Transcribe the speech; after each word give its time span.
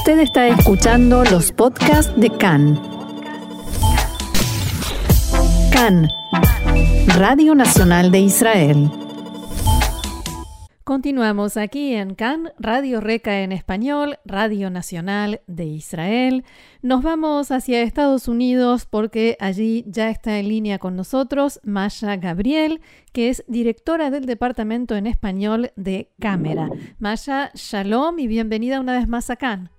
Usted 0.00 0.20
está 0.20 0.48
escuchando 0.48 1.24
los 1.24 1.52
podcasts 1.52 2.18
de 2.18 2.30
CAN. 2.30 2.80
CAN, 5.70 6.08
Radio 7.18 7.54
Nacional 7.54 8.10
de 8.10 8.20
Israel. 8.20 8.90
Continuamos 10.84 11.58
aquí 11.58 11.92
en 11.92 12.14
CAN, 12.14 12.50
Radio 12.58 13.02
Reca 13.02 13.40
en 13.40 13.52
español, 13.52 14.18
Radio 14.24 14.70
Nacional 14.70 15.42
de 15.46 15.66
Israel. 15.66 16.44
Nos 16.80 17.02
vamos 17.02 17.50
hacia 17.50 17.82
Estados 17.82 18.26
Unidos 18.26 18.86
porque 18.86 19.36
allí 19.38 19.84
ya 19.86 20.08
está 20.08 20.38
en 20.38 20.48
línea 20.48 20.78
con 20.78 20.96
nosotros 20.96 21.60
Masha 21.62 22.16
Gabriel, 22.16 22.80
que 23.12 23.28
es 23.28 23.44
directora 23.48 24.10
del 24.10 24.24
Departamento 24.24 24.96
en 24.96 25.06
Español 25.06 25.72
de 25.76 26.08
Cámara. 26.18 26.70
Masha, 26.98 27.50
shalom 27.52 28.18
y 28.18 28.26
bienvenida 28.26 28.80
una 28.80 28.96
vez 28.96 29.06
más 29.06 29.28
a 29.28 29.36
CAN. 29.36 29.70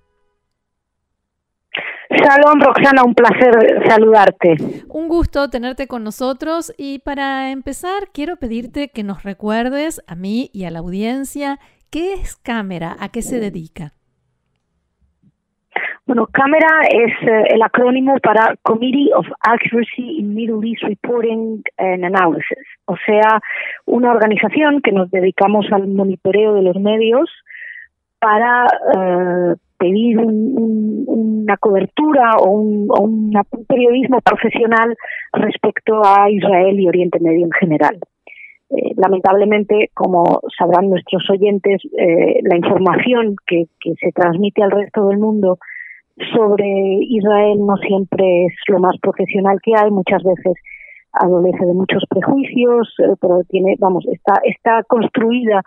Shalom, 2.14 2.60
Roxana, 2.60 3.04
un 3.04 3.14
placer 3.14 3.82
saludarte. 3.88 4.56
Un 4.88 5.08
gusto 5.08 5.48
tenerte 5.48 5.86
con 5.86 6.04
nosotros 6.04 6.72
y 6.76 6.98
para 6.98 7.50
empezar 7.50 8.08
quiero 8.12 8.36
pedirte 8.36 8.88
que 8.88 9.02
nos 9.02 9.22
recuerdes 9.22 10.02
a 10.06 10.14
mí 10.14 10.50
y 10.52 10.64
a 10.64 10.70
la 10.70 10.80
audiencia 10.80 11.58
qué 11.90 12.12
es 12.14 12.36
Cámara, 12.36 12.96
a 13.00 13.08
qué 13.08 13.22
se 13.22 13.40
dedica. 13.40 13.92
Bueno, 16.04 16.26
Cámara 16.26 16.82
es 16.90 17.12
eh, 17.22 17.44
el 17.54 17.62
acrónimo 17.62 18.18
para 18.18 18.56
Committee 18.62 19.10
of 19.14 19.26
Accuracy 19.40 20.18
in 20.18 20.34
Middle 20.34 20.68
East 20.68 20.82
Reporting 20.82 21.62
and 21.78 22.04
Analysis, 22.04 22.66
o 22.86 22.96
sea, 23.06 23.40
una 23.86 24.10
organización 24.10 24.82
que 24.82 24.92
nos 24.92 25.10
dedicamos 25.10 25.64
al 25.72 25.86
monitoreo 25.88 26.54
de 26.54 26.62
los 26.62 26.76
medios 26.76 27.30
para 28.18 28.66
eh, 28.66 29.54
pedir 29.82 30.16
una 30.20 31.56
cobertura 31.56 32.36
o, 32.38 32.50
un, 32.52 33.32
periodismo 33.66 34.20
profesional 34.20 34.96
respecto 35.32 36.00
a 36.04 36.30
Israel 36.30 36.78
y 36.78 36.86
Oriente 36.86 37.18
Medio 37.18 37.46
en 37.46 37.52
general. 37.52 37.98
Eh, 38.70 38.92
lamentablemente, 38.96 39.90
como 39.92 40.40
sabrán 40.56 40.88
nuestros 40.88 41.28
oyentes, 41.30 41.82
eh, 41.98 42.40
la 42.42 42.56
información 42.56 43.34
que, 43.46 43.66
se 43.82 44.12
transmite 44.12 44.62
al 44.62 44.70
resto 44.70 45.08
del 45.08 45.18
mundo 45.18 45.58
sobre 46.32 46.68
Israel 47.00 47.58
no 47.66 47.76
siempre 47.78 48.46
es 48.46 48.54
lo 48.68 48.78
más 48.78 48.96
profesional 49.02 49.58
que 49.62 49.72
hay, 49.76 49.90
muchas 49.90 50.22
veces 50.22 50.54
adolece 51.12 51.66
de 51.66 51.74
muchos 51.74 52.04
prejuicios, 52.08 52.94
eh, 53.00 53.14
pero 53.20 53.42
tiene, 53.48 53.74
vamos, 53.78 54.06
está, 54.06 54.34
está 54.44 54.82
construida 54.84 55.62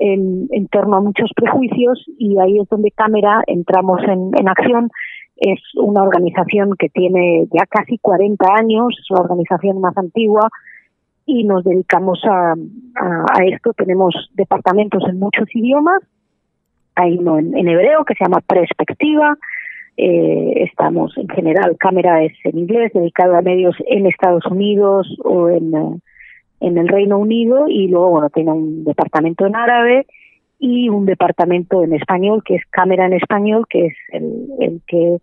en, 0.00 0.48
en, 0.50 0.66
torno 0.68 0.96
a 0.96 1.00
muchos 1.00 1.30
prejuicios 1.36 2.04
y 2.18 2.38
ahí 2.38 2.58
es 2.58 2.68
donde 2.68 2.90
Cámara 2.90 3.42
entramos 3.46 4.00
en, 4.02 4.32
en 4.36 4.48
acción. 4.48 4.90
Es 5.36 5.60
una 5.76 6.02
organización 6.02 6.74
que 6.78 6.88
tiene 6.88 7.46
ya 7.52 7.66
casi 7.66 7.98
40 7.98 8.44
años, 8.52 8.96
es 8.98 9.06
la 9.10 9.22
organización 9.22 9.80
más 9.80 9.96
antigua 9.96 10.48
y 11.26 11.44
nos 11.44 11.64
dedicamos 11.64 12.20
a, 12.24 12.54
a, 12.54 13.44
esto. 13.44 13.72
Tenemos 13.74 14.14
departamentos 14.34 15.02
en 15.08 15.18
muchos 15.18 15.48
idiomas. 15.54 16.02
Hay 16.94 17.18
uno 17.18 17.38
en, 17.38 17.68
hebreo 17.68 18.04
que 18.04 18.14
se 18.14 18.24
llama 18.24 18.40
Perspectiva. 18.40 19.36
Eh, 19.96 20.64
estamos 20.64 21.16
en 21.18 21.28
general, 21.28 21.76
Cámara 21.78 22.24
es 22.24 22.32
en 22.44 22.58
inglés, 22.58 22.92
dedicado 22.94 23.36
a 23.36 23.42
medios 23.42 23.76
en 23.86 24.06
Estados 24.06 24.46
Unidos 24.46 25.06
o 25.24 25.50
en, 25.50 25.74
eh, 25.74 25.98
en 26.60 26.78
el 26.78 26.88
Reino 26.88 27.18
Unido 27.18 27.66
y 27.68 27.88
luego, 27.88 28.10
bueno, 28.10 28.30
tiene 28.30 28.52
un 28.52 28.84
departamento 28.84 29.46
en 29.46 29.56
árabe 29.56 30.06
y 30.58 30.88
un 30.90 31.06
departamento 31.06 31.82
en 31.82 31.94
español, 31.94 32.42
que 32.44 32.56
es 32.56 32.62
Cámara 32.70 33.06
en 33.06 33.14
Español, 33.14 33.66
que 33.68 33.86
es 33.86 33.94
el, 34.12 34.48
el 34.60 34.80
que, 34.86 35.18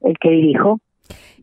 el 0.00 0.18
que 0.18 0.30
dirijo. 0.30 0.80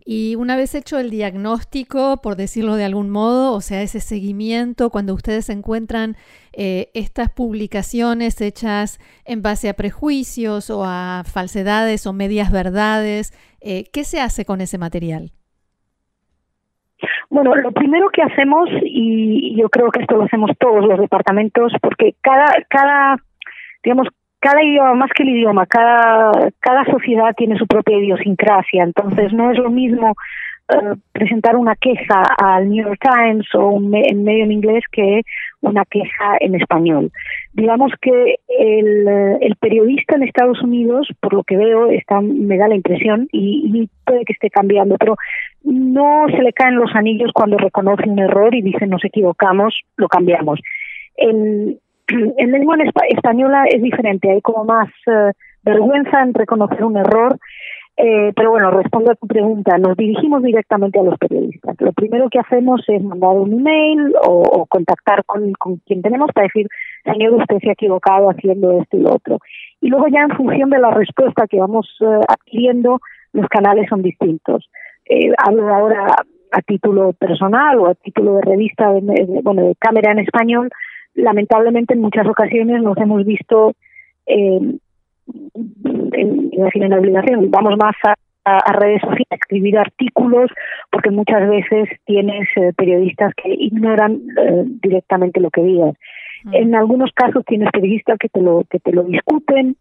Y 0.08 0.36
una 0.36 0.56
vez 0.56 0.76
hecho 0.76 1.00
el 1.00 1.10
diagnóstico, 1.10 2.22
por 2.22 2.36
decirlo 2.36 2.76
de 2.76 2.84
algún 2.84 3.10
modo, 3.10 3.54
o 3.54 3.62
sea, 3.62 3.82
ese 3.82 4.00
seguimiento, 4.00 4.92
cuando 4.92 5.16
ustedes 5.16 5.50
encuentran 5.50 6.16
eh, 6.54 6.92
estas 6.94 7.32
publicaciones 7.32 8.40
hechas 8.40 9.00
en 9.26 9.42
base 9.42 9.68
a 9.68 9.74
prejuicios 9.74 10.70
o 10.70 10.84
a 10.86 11.24
falsedades 11.26 12.06
o 12.06 12.14
medias 12.14 12.52
verdades, 12.52 13.34
eh, 13.62 13.86
¿qué 13.92 14.04
se 14.04 14.20
hace 14.20 14.46
con 14.46 14.62
ese 14.62 14.78
material? 14.78 15.32
Bueno, 17.30 17.56
lo 17.56 17.72
primero 17.72 18.10
que 18.10 18.22
hacemos, 18.22 18.70
y 18.84 19.56
yo 19.60 19.70
creo 19.70 19.92
que 19.92 20.02
esto 20.02 20.16
lo 20.16 20.24
hacemos 20.24 20.52
todos 20.60 20.86
los 20.86 21.00
departamentos, 21.00 21.74
porque 21.82 22.16
cada, 22.22 22.46
cada, 22.70 23.18
digamos, 23.84 24.08
cada 24.40 24.64
idioma, 24.64 24.94
más 24.94 25.12
que 25.16 25.24
el 25.24 25.30
idioma, 25.30 25.66
cada, 25.66 26.32
cada 26.60 26.86
sociedad 26.86 27.34
tiene 27.36 27.58
su 27.58 27.66
propia 27.66 27.98
idiosincrasia, 27.98 28.84
entonces 28.84 29.34
no 29.34 29.52
es 29.52 29.58
lo 29.58 29.72
mismo 29.72 30.14
presentar 31.12 31.56
una 31.56 31.76
queja 31.76 32.24
al 32.38 32.70
New 32.70 32.86
York 32.86 33.00
Times 33.00 33.46
o 33.54 33.68
un 33.68 33.94
en 33.94 34.24
medio 34.24 34.46
en 34.46 34.52
inglés 34.52 34.84
que 34.92 35.22
una 35.62 35.86
queja 35.86 36.38
en 36.40 36.56
español. 36.56 37.12
Digamos 37.54 37.92
que 38.02 38.36
el, 38.48 39.56
periodista 39.60 40.16
en 40.16 40.24
Estados 40.24 40.62
Unidos, 40.62 41.08
por 41.20 41.34
lo 41.34 41.44
que 41.44 41.58
veo, 41.58 41.90
está, 41.90 42.22
me 42.22 42.58
da 42.58 42.68
la 42.68 42.76
impresión, 42.76 43.28
y, 43.32 43.72
y, 43.74 43.90
puede 44.06 44.26
que 44.26 44.34
esté 44.34 44.50
cambiando, 44.50 44.98
pero 45.00 45.16
no 45.64 46.28
se 46.30 46.42
le 46.44 46.54
caen 46.54 46.76
los 46.76 46.94
anillos 46.94 47.32
cuando 47.34 47.58
reconoce 47.58 48.08
un 48.08 48.20
error 48.20 48.54
y 48.54 48.62
dice 48.62 48.86
nos 48.86 49.04
equivocamos, 49.04 49.82
lo 49.98 50.08
cambiamos. 50.08 50.60
En, 51.18 51.80
en 52.38 52.56
española 53.10 53.66
es 53.70 53.82
diferente, 53.82 54.32
hay 54.32 54.42
como 54.42 54.66
más 54.66 54.90
eh, 55.08 55.32
vergüenza 55.64 56.22
en 56.22 56.34
reconocer 56.34 56.84
un 56.84 56.98
error 56.98 57.38
eh, 57.98 58.34
pero 58.36 58.52
bueno, 58.52 58.72
respondo 58.72 59.12
a 59.12 59.16
tu 59.16 59.26
pregunta. 59.26 59.78
Nos 59.78 59.96
dirigimos 59.96 60.44
directamente 60.44 61.00
a 61.00 61.04
los 61.04 61.18
periodistas. 61.18 61.76
Lo 61.80 61.94
primero 61.94 62.30
que 62.30 62.40
hacemos 62.40 62.84
es 62.88 63.02
mandar 63.02 63.32
un 63.32 63.54
email 63.54 64.14
o, 64.22 64.66
contactar 64.68 65.24
con, 65.26 65.54
quien 65.86 66.02
tenemos 66.02 66.30
para 66.34 66.48
decir, 66.48 66.68
señor, 67.06 67.34
usted 67.34 67.58
se 67.60 67.70
ha 67.70 67.74
equivocado 67.74 68.30
haciendo 68.30 68.80
esto 68.82 68.98
y 68.98 69.02
lo 69.02 69.14
otro. 69.14 69.40
Y 69.80 69.88
luego 69.88 70.08
ya 70.08 70.22
en 70.24 70.36
función 70.36 70.70
de 70.70 70.80
la 70.80 70.92
respuesta 70.92 71.48
que 71.48 71.60
vamos 71.60 71.88
eh, 72.02 72.20
adquiriendo, 72.28 73.00
los 73.32 73.48
canales 73.48 73.88
son 73.90 74.02
distintos. 74.02 74.70
Eh, 75.06 75.32
hablo 75.38 75.74
ahora 75.74 76.08
a 76.52 76.62
título 76.62 77.14
personal 77.14 77.80
o 77.80 77.88
a 77.88 77.96
título 77.96 78.36
de 78.36 78.42
revista, 78.42 78.92
de, 78.92 79.42
bueno, 79.42 79.68
de 79.68 79.76
cámara 79.80 80.12
en 80.12 80.20
español. 80.20 80.70
Lamentablemente 81.14 81.94
en 81.94 82.02
muchas 82.02 82.28
ocasiones 82.28 82.82
nos 82.82 82.98
hemos 82.98 83.26
visto 83.26 83.74
eh, 84.26 84.60
en, 85.28 86.52
en 86.54 86.90
la 86.90 87.00
obligación, 87.00 87.50
vamos 87.52 87.78
más 87.78 87.96
a, 88.46 88.74
redes 88.74 89.02
sociales, 89.02 89.28
a 89.32 89.36
escribir 89.36 89.78
artículos, 89.78 90.52
porque 90.92 91.10
muchas 91.10 91.50
veces 91.50 91.90
tienes 92.06 92.48
eh, 92.56 92.74
periodistas 92.78 93.34
que 93.36 93.50
ignoran 93.50 94.22
eh, 94.38 94.64
directamente 94.66 95.40
lo 95.40 95.50
que 95.50 95.64
digas. 95.64 95.96
Mm. 96.44 96.54
En 96.54 96.76
algunos 96.76 97.12
casos 97.14 97.44
tienes 97.46 97.72
periodistas 97.72 98.18
que 98.20 98.30
te 98.30 98.42
lo 98.42 98.64
que 98.70 98.80
te 98.80 98.92
lo 98.92 99.04
discuten. 99.04 99.76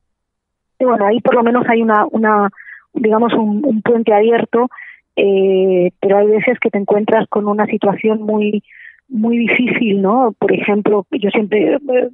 Y 0.78 0.84
bueno, 0.84 1.06
ahí 1.06 1.20
por 1.20 1.34
lo 1.34 1.42
menos 1.42 1.66
hay 1.68 1.82
una 1.82 2.06
una 2.10 2.48
digamos 2.94 3.34
un, 3.34 3.64
un 3.66 3.82
puente 3.82 4.14
abierto, 4.14 4.68
eh, 5.16 5.90
pero 6.00 6.18
hay 6.18 6.26
veces 6.26 6.58
que 6.58 6.70
te 6.70 6.78
encuentras 6.78 7.28
con 7.28 7.46
una 7.46 7.66
situación 7.66 8.22
muy 8.22 8.62
muy 9.08 9.38
difícil, 9.38 10.00
¿no? 10.00 10.34
Por 10.38 10.52
ejemplo, 10.52 11.06
yo 11.10 11.30
siempre 11.30 11.74
eh, 11.74 12.08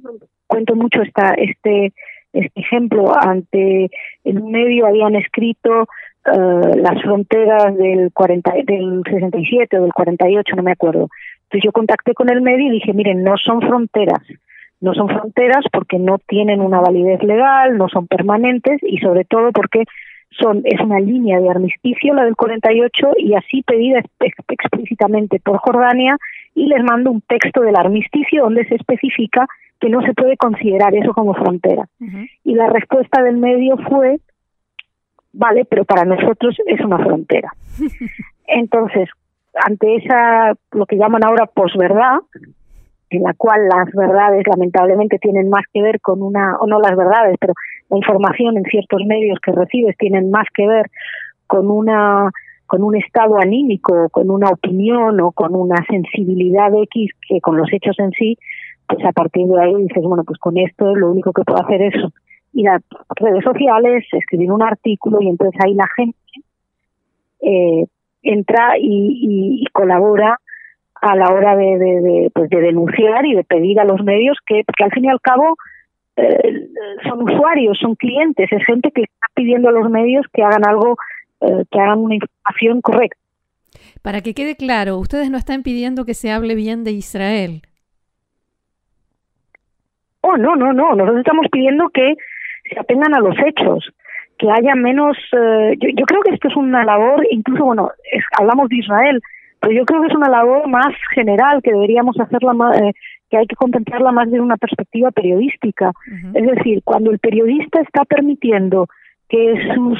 cuento 0.47 0.75
mucho 0.75 1.01
esta 1.01 1.33
este 1.35 1.93
este 2.33 2.61
ejemplo, 2.61 3.13
ante 3.19 3.89
un 4.23 4.51
medio 4.51 4.87
habían 4.87 5.15
escrito 5.15 5.87
uh, 6.25 6.75
las 6.75 7.01
fronteras 7.01 7.75
del 7.77 8.11
40, 8.13 8.51
del 8.65 9.01
67 9.05 9.77
o 9.77 9.83
del 9.83 9.93
48, 9.93 10.55
no 10.55 10.63
me 10.63 10.71
acuerdo. 10.71 11.09
Entonces 11.43 11.65
yo 11.65 11.71
contacté 11.71 12.13
con 12.13 12.29
el 12.29 12.41
medio 12.41 12.67
y 12.67 12.71
dije, 12.71 12.93
miren, 12.93 13.23
no 13.23 13.35
son 13.37 13.61
fronteras, 13.61 14.21
no 14.79 14.93
son 14.93 15.09
fronteras 15.09 15.65
porque 15.71 15.99
no 15.99 16.17
tienen 16.27 16.61
una 16.61 16.79
validez 16.79 17.21
legal, 17.23 17.77
no 17.77 17.89
son 17.89 18.07
permanentes 18.07 18.79
y 18.81 18.97
sobre 18.99 19.25
todo 19.25 19.51
porque 19.51 19.83
son 20.31 20.61
es 20.63 20.79
una 20.79 20.99
línea 20.99 21.39
de 21.39 21.49
armisticio 21.49 22.13
la 22.13 22.23
del 22.23 22.37
48 22.37 23.09
y 23.17 23.33
así 23.33 23.63
pedida 23.63 24.01
explícitamente 24.49 25.41
por 25.43 25.57
Jordania 25.57 26.17
y 26.55 26.67
les 26.67 26.83
mando 26.83 27.11
un 27.11 27.21
texto 27.21 27.61
del 27.61 27.75
armisticio 27.75 28.43
donde 28.43 28.65
se 28.65 28.75
especifica 28.75 29.45
que 29.81 29.89
no 29.89 30.01
se 30.03 30.13
puede 30.13 30.37
considerar 30.37 30.93
eso 30.95 31.11
como 31.11 31.33
frontera. 31.33 31.89
Y 32.43 32.53
la 32.53 32.67
respuesta 32.67 33.21
del 33.23 33.37
medio 33.37 33.75
fue, 33.89 34.19
vale, 35.33 35.65
pero 35.65 35.83
para 35.83 36.05
nosotros 36.05 36.55
es 36.67 36.79
una 36.81 36.99
frontera. 36.99 37.51
Entonces, 38.47 39.09
ante 39.55 39.95
esa, 39.95 40.53
lo 40.71 40.85
que 40.85 40.97
llaman 40.97 41.25
ahora 41.25 41.47
posverdad, 41.47 42.19
en 43.09 43.23
la 43.23 43.33
cual 43.33 43.67
las 43.67 43.91
verdades 43.91 44.45
lamentablemente 44.47 45.17
tienen 45.17 45.49
más 45.49 45.65
que 45.73 45.81
ver 45.81 45.99
con 45.99 46.21
una, 46.21 46.57
o 46.59 46.67
no 46.67 46.79
las 46.79 46.95
verdades, 46.95 47.35
pero 47.39 47.53
la 47.89 47.97
información 47.97 48.57
en 48.57 48.63
ciertos 48.65 49.01
medios 49.05 49.39
que 49.43 49.51
recibes 49.51 49.97
tienen 49.97 50.29
más 50.29 50.45
que 50.53 50.67
ver 50.67 50.91
con 51.47 51.69
una 51.69 52.31
con 52.67 52.83
un 52.83 52.95
estado 52.95 53.35
anímico, 53.37 54.07
con 54.11 54.31
una 54.31 54.47
opinión 54.47 55.19
o 55.19 55.33
con 55.33 55.55
una 55.55 55.75
sensibilidad 55.89 56.73
X 56.73 57.11
que 57.27 57.41
con 57.41 57.57
los 57.57 57.67
hechos 57.73 57.99
en 57.99 58.11
sí, 58.11 58.37
pues 58.91 59.05
a 59.05 59.11
partir 59.11 59.47
de 59.47 59.61
ahí 59.61 59.75
dices, 59.83 60.03
bueno, 60.03 60.23
pues 60.25 60.37
con 60.39 60.57
esto 60.57 60.95
lo 60.95 61.11
único 61.11 61.31
que 61.31 61.43
puedo 61.43 61.63
hacer 61.63 61.81
es 61.81 61.93
ir 62.53 62.67
a 62.67 62.79
redes 63.15 63.43
sociales, 63.43 64.03
escribir 64.11 64.51
un 64.51 64.61
artículo 64.61 65.21
y 65.21 65.29
entonces 65.29 65.59
ahí 65.63 65.73
la 65.73 65.87
gente 65.95 66.17
eh, 67.39 67.85
entra 68.21 68.73
y, 68.77 69.63
colabora 69.71 70.37
a 71.01 71.15
la 71.15 71.33
hora 71.33 71.55
de, 71.55 72.29
pues 72.33 72.49
de, 72.49 72.59
denunciar 72.59 73.25
y 73.25 73.33
de 73.33 73.43
pedir 73.43 73.79
a 73.79 73.85
los 73.85 74.03
medios 74.03 74.37
que, 74.45 74.63
que 74.77 74.83
al 74.83 74.91
fin 74.91 75.05
y 75.05 75.09
al 75.09 75.21
cabo 75.21 75.55
eh, 76.17 76.67
son 77.07 77.23
usuarios, 77.23 77.77
son 77.79 77.95
clientes, 77.95 78.51
es 78.51 78.65
gente 78.65 78.91
que 78.91 79.03
está 79.03 79.27
pidiendo 79.33 79.69
a 79.69 79.71
los 79.71 79.89
medios 79.89 80.25
que 80.33 80.43
hagan 80.43 80.67
algo, 80.67 80.97
eh, 81.39 81.63
que 81.71 81.79
hagan 81.79 81.99
una 81.99 82.15
información 82.15 82.81
correcta. 82.81 83.17
Para 84.01 84.21
que 84.21 84.33
quede 84.33 84.55
claro, 84.55 84.97
ustedes 84.97 85.31
no 85.31 85.37
están 85.37 85.63
pidiendo 85.63 86.05
que 86.05 86.13
se 86.13 86.31
hable 86.31 86.55
bien 86.55 86.83
de 86.83 86.91
Israel. 86.91 87.61
Oh, 90.21 90.37
no, 90.37 90.55
no, 90.55 90.73
no. 90.73 90.95
Nosotros 90.95 91.19
estamos 91.19 91.47
pidiendo 91.51 91.89
que 91.89 92.15
se 92.69 92.79
atengan 92.79 93.13
a 93.13 93.19
los 93.19 93.35
hechos, 93.45 93.91
que 94.37 94.49
haya 94.49 94.75
menos. 94.75 95.17
Eh, 95.33 95.77
yo, 95.79 96.05
creo 96.05 96.21
que 96.21 96.33
esto 96.33 96.47
es 96.47 96.55
una 96.55 96.83
labor, 96.83 97.25
incluso, 97.29 97.65
bueno, 97.65 97.91
hablamos 98.39 98.69
de 98.69 98.77
Israel, 98.77 99.21
pero 99.59 99.73
yo 99.73 99.85
creo 99.85 100.01
que 100.01 100.07
es 100.07 100.15
una 100.15 100.29
labor 100.29 100.67
más 100.67 100.93
general 101.13 101.61
que 101.61 101.71
deberíamos 101.71 102.19
hacerla 102.19 102.53
más, 102.53 102.79
eh, 102.79 102.93
que 103.29 103.37
hay 103.37 103.47
que 103.47 103.55
contemplarla 103.55 104.11
más 104.11 104.29
de 104.29 104.39
una 104.41 104.57
perspectiva 104.57 105.11
periodística. 105.11 105.91
Es 106.33 106.45
decir, 106.45 106.81
cuando 106.83 107.11
el 107.11 107.19
periodista 107.19 107.79
está 107.81 108.03
permitiendo 108.05 108.87
que 109.29 109.73
sus, 109.73 109.97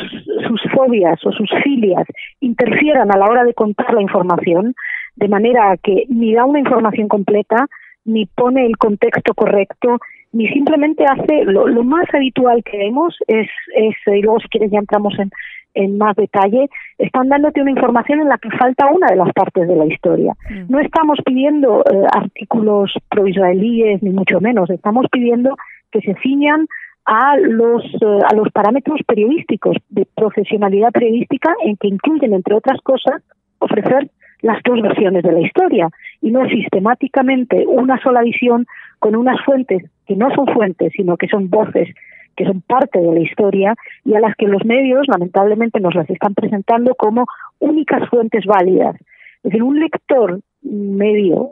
sus 0.48 0.62
fobias 0.74 1.26
o 1.26 1.32
sus 1.32 1.50
filias 1.64 2.06
interfieran 2.42 3.14
a 3.14 3.18
la 3.18 3.26
hora 3.26 3.46
de 3.46 3.54
contar 3.54 3.94
la 3.94 4.02
información, 4.02 4.76
de 5.16 5.28
manera 5.30 5.78
que 5.82 6.04
ni 6.10 6.34
da 6.34 6.44
una 6.44 6.60
información 6.60 7.08
completa, 7.08 7.68
ni 8.04 8.26
pone 8.26 8.66
el 8.66 8.78
contexto 8.78 9.34
correcto, 9.34 10.00
ni 10.34 10.48
simplemente 10.48 11.04
hace 11.06 11.44
lo, 11.46 11.84
más 11.84 12.06
habitual 12.14 12.64
que 12.64 12.78
vemos 12.78 13.18
es, 13.28 13.48
es, 13.76 13.96
y 14.08 14.22
luego 14.22 14.40
si 14.40 14.48
quieres 14.48 14.72
ya 14.72 14.80
entramos 14.80 15.18
en, 15.20 15.30
en 15.74 15.98
más 15.98 16.16
detalle, 16.16 16.70
están 16.98 17.30
dándote 17.30 17.62
una 17.62 17.72
información 17.72 18.22
en 18.22 18.30
la 18.30 18.38
que 18.38 18.50
falta 18.52 18.88
una 18.88 19.08
de 19.08 19.16
las 19.16 19.32
partes 19.34 19.68
de 19.68 19.76
la 19.76 19.86
historia. 19.86 20.34
Mm. 20.50 20.72
No 20.72 20.80
estamos 20.80 21.20
pidiendo 21.26 21.82
eh, 21.82 22.04
artículos 22.14 22.94
pro-israelíes, 23.10 24.02
ni 24.04 24.12
mucho 24.12 24.40
menos, 24.40 24.70
estamos 24.70 25.06
pidiendo 25.12 25.56
que 25.92 26.02
se 26.02 26.16
ciñan 26.22 26.68
a 27.06 27.38
los, 27.38 27.84
eh, 27.84 28.20
a 28.30 28.36
los 28.36 28.50
parámetros 28.52 29.00
periodísticos, 29.06 29.78
de 29.90 30.08
profesionalidad 30.16 30.92
periodística, 30.92 31.54
en 31.64 31.76
que 31.78 31.88
incluyen, 31.88 32.34
entre 32.34 32.56
otras 32.56 32.80
cosas, 32.82 33.22
ofrecer 33.60 34.10
las 34.42 34.62
dos 34.64 34.82
versiones 34.82 35.24
de 35.24 35.32
la 35.32 35.42
historia 35.42 35.90
y 36.22 36.32
no 36.32 36.48
sistemáticamente 36.48 37.66
una 37.68 38.02
sola 38.02 38.22
visión 38.22 38.66
con 39.00 39.16
unas 39.16 39.40
fuentes 39.46 39.84
que 40.12 40.18
no 40.18 40.30
son 40.36 40.46
fuentes, 40.48 40.92
sino 40.94 41.16
que 41.16 41.28
son 41.28 41.50
voces 41.50 41.88
que 42.36 42.46
son 42.46 42.62
parte 42.62 43.00
de 43.00 43.14
la 43.14 43.20
historia 43.20 43.76
y 44.06 44.14
a 44.14 44.20
las 44.20 44.36
que 44.36 44.48
los 44.48 44.64
medios 44.66 45.08
lamentablemente 45.08 45.80
nos 45.80 45.96
las 45.96 46.10
están 46.10 46.34
presentando 46.34 46.96
como 46.96 47.26
únicas 47.60 48.08
fuentes 48.10 48.46
válidas. 48.46 48.96
Es 48.96 49.44
decir, 49.44 49.64
un 49.64 49.80
lector 49.80 50.40
medio 50.62 51.52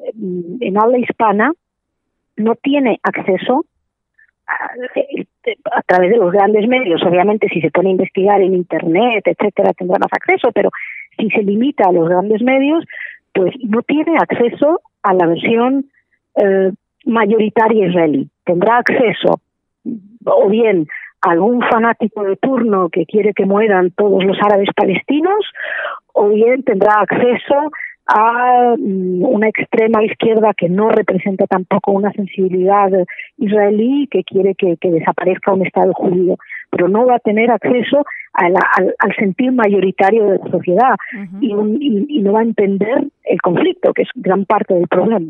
en 0.59 0.77
habla 0.77 0.97
hispana 0.99 1.51
no 2.37 2.55
tiene 2.55 2.99
acceso 3.03 3.65
a, 4.47 5.77
a, 5.77 5.81
través 5.83 6.11
de 6.11 6.17
los 6.17 6.31
grandes 6.31 6.67
medios. 6.67 7.03
Obviamente, 7.03 7.49
si 7.49 7.61
se 7.61 7.71
pone 7.71 7.89
a 7.89 7.91
investigar 7.91 8.41
en 8.41 8.53
Internet, 8.53 9.23
etcétera, 9.25 9.73
tendrá 9.73 9.99
más 9.99 10.11
acceso, 10.11 10.51
pero 10.53 10.69
si 11.17 11.29
se 11.29 11.43
limita 11.43 11.89
a 11.89 11.91
los 11.91 12.07
grandes 12.07 12.41
medios, 12.41 12.85
pues 13.33 13.53
no 13.63 13.81
tiene 13.83 14.17
acceso 14.17 14.81
a 15.03 15.13
la 15.13 15.27
versión 15.27 15.85
eh, 16.35 16.71
mayoritaria 17.05 17.87
israelí. 17.87 18.29
Tendrá 18.45 18.77
acceso 18.77 19.39
o 20.25 20.49
bien 20.49 20.87
a 21.21 21.31
algún 21.31 21.61
fanático 21.61 22.23
de 22.23 22.37
turno 22.37 22.89
que 22.89 23.05
quiere 23.05 23.33
que 23.33 23.45
mueran 23.45 23.91
todos 23.91 24.23
los 24.23 24.37
árabes 24.41 24.69
palestinos, 24.75 25.45
o 26.13 26.29
bien 26.29 26.63
tendrá 26.63 27.01
acceso 27.01 27.71
a 28.07 28.75
mm, 28.77 29.23
una 29.23 29.49
extrema 29.49 30.03
izquierda 30.03 30.53
que 30.57 30.67
no 30.67 30.89
representa 30.89 31.45
tampoco 31.45 31.91
una 31.91 32.11
sensibilidad 32.13 32.89
israelí 33.37 34.07
que 34.09 34.23
quiere 34.23 34.55
que, 34.55 34.77
desaparezca 34.81 35.53
un 35.53 35.65
Estado 35.65 35.93
judío, 35.93 36.35
pero 36.71 36.87
no 36.87 37.05
va 37.05 37.15
a 37.15 37.19
tener 37.19 37.51
acceso 37.51 38.03
al, 38.33 38.53
sentir 39.17 39.51
mayoritario 39.51 40.25
de 40.25 40.39
la 40.39 40.51
sociedad 40.51 40.95
y, 41.39 41.53
y 42.09 42.21
no 42.21 42.33
va 42.33 42.39
a 42.39 42.43
entender 42.43 43.03
el 43.25 43.41
conflicto, 43.41 43.93
que 43.93 44.03
es 44.03 44.09
gran 44.15 44.45
parte 44.45 44.73
del 44.73 44.87
problema. 44.87 45.27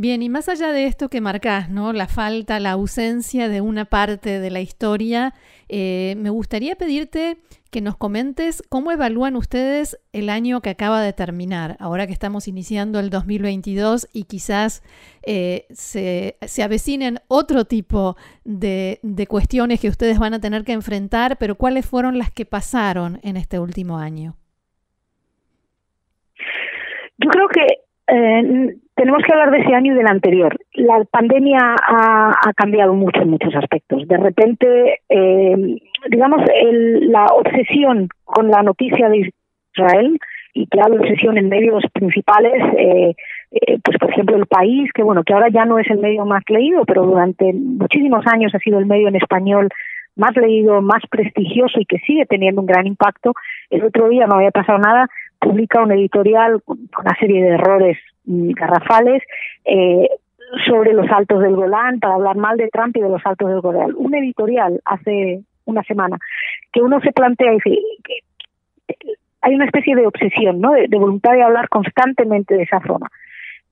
Bien, 0.00 0.22
y 0.22 0.28
más 0.28 0.48
allá 0.48 0.70
de 0.70 0.86
esto 0.86 1.08
que 1.08 1.20
marcás, 1.20 1.70
¿no? 1.70 1.92
La 1.92 2.06
falta, 2.06 2.60
la 2.60 2.70
ausencia 2.70 3.48
de 3.48 3.60
una 3.60 3.84
parte 3.84 4.38
de 4.38 4.48
la 4.48 4.60
historia, 4.60 5.34
eh, 5.68 6.14
me 6.18 6.30
gustaría 6.30 6.76
pedirte 6.76 7.38
que 7.72 7.80
nos 7.80 7.96
comentes 7.96 8.62
cómo 8.68 8.92
evalúan 8.92 9.34
ustedes 9.34 9.98
el 10.12 10.30
año 10.30 10.60
que 10.60 10.70
acaba 10.70 11.02
de 11.02 11.12
terminar, 11.12 11.76
ahora 11.80 12.06
que 12.06 12.12
estamos 12.12 12.46
iniciando 12.46 13.00
el 13.00 13.10
2022 13.10 14.08
y 14.12 14.22
quizás 14.22 14.84
eh, 15.26 15.66
se, 15.70 16.36
se, 16.42 16.62
avecinen 16.62 17.18
otro 17.26 17.64
tipo 17.64 18.16
de, 18.44 19.00
de 19.02 19.26
cuestiones 19.26 19.80
que 19.80 19.88
ustedes 19.88 20.20
van 20.20 20.32
a 20.32 20.40
tener 20.40 20.62
que 20.62 20.74
enfrentar, 20.74 21.38
pero 21.38 21.56
cuáles 21.56 21.84
fueron 21.86 22.18
las 22.18 22.30
que 22.30 22.46
pasaron 22.46 23.18
en 23.24 23.36
este 23.36 23.58
último 23.58 23.98
año. 23.98 24.36
Yo 27.18 27.30
creo 27.30 27.48
que 27.48 27.88
eh, 28.08 28.78
tenemos 28.98 29.22
que 29.22 29.32
hablar 29.32 29.52
de 29.52 29.58
ese 29.60 29.74
año 29.74 29.94
y 29.94 29.96
del 29.96 30.08
anterior. 30.08 30.58
La 30.74 31.04
pandemia 31.04 31.76
ha, 31.80 32.52
cambiado 32.56 32.94
mucho 32.94 33.22
en 33.22 33.30
muchos 33.30 33.54
aspectos. 33.54 34.06
De 34.08 34.16
repente, 34.16 35.00
eh, 35.08 35.78
digamos, 36.10 36.42
la 36.62 37.26
obsesión 37.26 38.08
con 38.24 38.50
la 38.50 38.62
noticia 38.62 39.08
de 39.08 39.30
Israel 39.72 40.18
y 40.52 40.66
que 40.66 40.78
la 40.78 40.86
obsesión 40.86 41.38
en 41.38 41.48
medios 41.48 41.84
principales, 41.92 42.60
eh, 42.76 43.14
eh, 43.52 43.78
pues 43.84 43.98
por 43.98 44.10
ejemplo 44.10 44.36
el 44.36 44.46
país, 44.46 44.90
que 44.92 45.04
bueno, 45.04 45.22
que 45.22 45.32
ahora 45.32 45.48
ya 45.48 45.64
no 45.64 45.78
es 45.78 45.88
el 45.88 45.98
medio 45.98 46.24
más 46.24 46.42
leído, 46.48 46.84
pero 46.84 47.04
durante 47.04 47.52
muchísimos 47.52 48.26
años 48.26 48.52
ha 48.52 48.58
sido 48.58 48.80
el 48.80 48.86
medio 48.86 49.06
en 49.06 49.14
español 49.14 49.68
más 50.16 50.36
leído, 50.36 50.82
más 50.82 51.02
prestigioso 51.08 51.78
y 51.78 51.86
que 51.86 51.98
sigue 52.00 52.26
teniendo 52.26 52.60
un 52.62 52.66
gran 52.66 52.88
impacto. 52.88 53.34
El 53.70 53.84
otro 53.84 54.08
día 54.08 54.26
no 54.26 54.34
había 54.34 54.50
pasado 54.50 54.78
nada, 54.78 55.08
publica 55.38 55.80
un 55.80 55.92
editorial 55.92 56.60
con 56.64 56.78
una 56.98 57.16
serie 57.20 57.40
de 57.44 57.50
errores 57.50 57.96
garrafales 58.28 59.22
eh, 59.64 60.08
sobre 60.66 60.92
los 60.92 61.10
altos 61.10 61.42
del 61.42 61.56
Golán 61.56 62.00
para 62.00 62.14
hablar 62.14 62.36
mal 62.36 62.56
de 62.56 62.68
Trump 62.68 62.96
y 62.96 63.00
de 63.00 63.08
los 63.08 63.24
altos 63.24 63.48
del 63.48 63.60
Golán. 63.60 63.94
Un 63.96 64.14
editorial 64.14 64.80
hace 64.84 65.42
una 65.64 65.82
semana 65.82 66.18
que 66.72 66.80
uno 66.80 67.00
se 67.00 67.12
plantea 67.12 67.52
y 67.52 67.56
dice 67.56 67.78
hay 69.40 69.54
una 69.54 69.66
especie 69.66 69.94
de 69.94 70.06
obsesión, 70.06 70.60
¿no? 70.60 70.72
De, 70.72 70.88
voluntad 70.88 71.32
de 71.32 71.42
hablar 71.42 71.68
constantemente 71.68 72.54
de 72.54 72.62
esa 72.64 72.80
zona. 72.86 73.08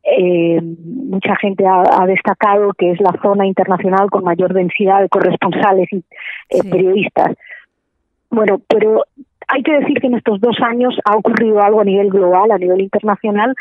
Eh, 0.04 0.60
mucha 0.62 1.34
gente 1.36 1.64
ha, 1.66 2.06
destacado 2.06 2.72
que 2.74 2.92
es 2.92 3.00
la 3.00 3.12
zona 3.20 3.44
internacional 3.44 4.08
con 4.08 4.22
mayor 4.22 4.54
densidad 4.54 5.00
de 5.00 5.08
corresponsales 5.08 5.92
y 5.92 6.04
eh, 6.50 6.62
periodistas. 6.70 7.36
Bueno, 8.30 8.60
pero 8.68 9.04
hay 9.48 9.62
que 9.62 9.78
decir 9.80 10.00
que 10.00 10.06
en 10.06 10.14
estos 10.14 10.40
dos 10.40 10.56
años 10.60 10.96
ha 11.04 11.16
ocurrido 11.16 11.60
algo 11.60 11.80
a 11.80 11.84
nivel 11.84 12.10
global, 12.10 12.52
a 12.52 12.58
nivel 12.58 12.82
internacional, 12.82 13.54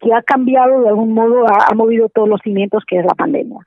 que 0.00 0.12
ha 0.14 0.22
cambiado 0.22 0.80
de 0.82 0.88
algún 0.88 1.12
modo, 1.12 1.44
ha, 1.46 1.74
movido 1.74 2.08
todos 2.08 2.28
los 2.28 2.40
cimientos 2.42 2.84
que 2.86 2.98
es 2.98 3.04
la 3.04 3.14
pandemia. 3.14 3.58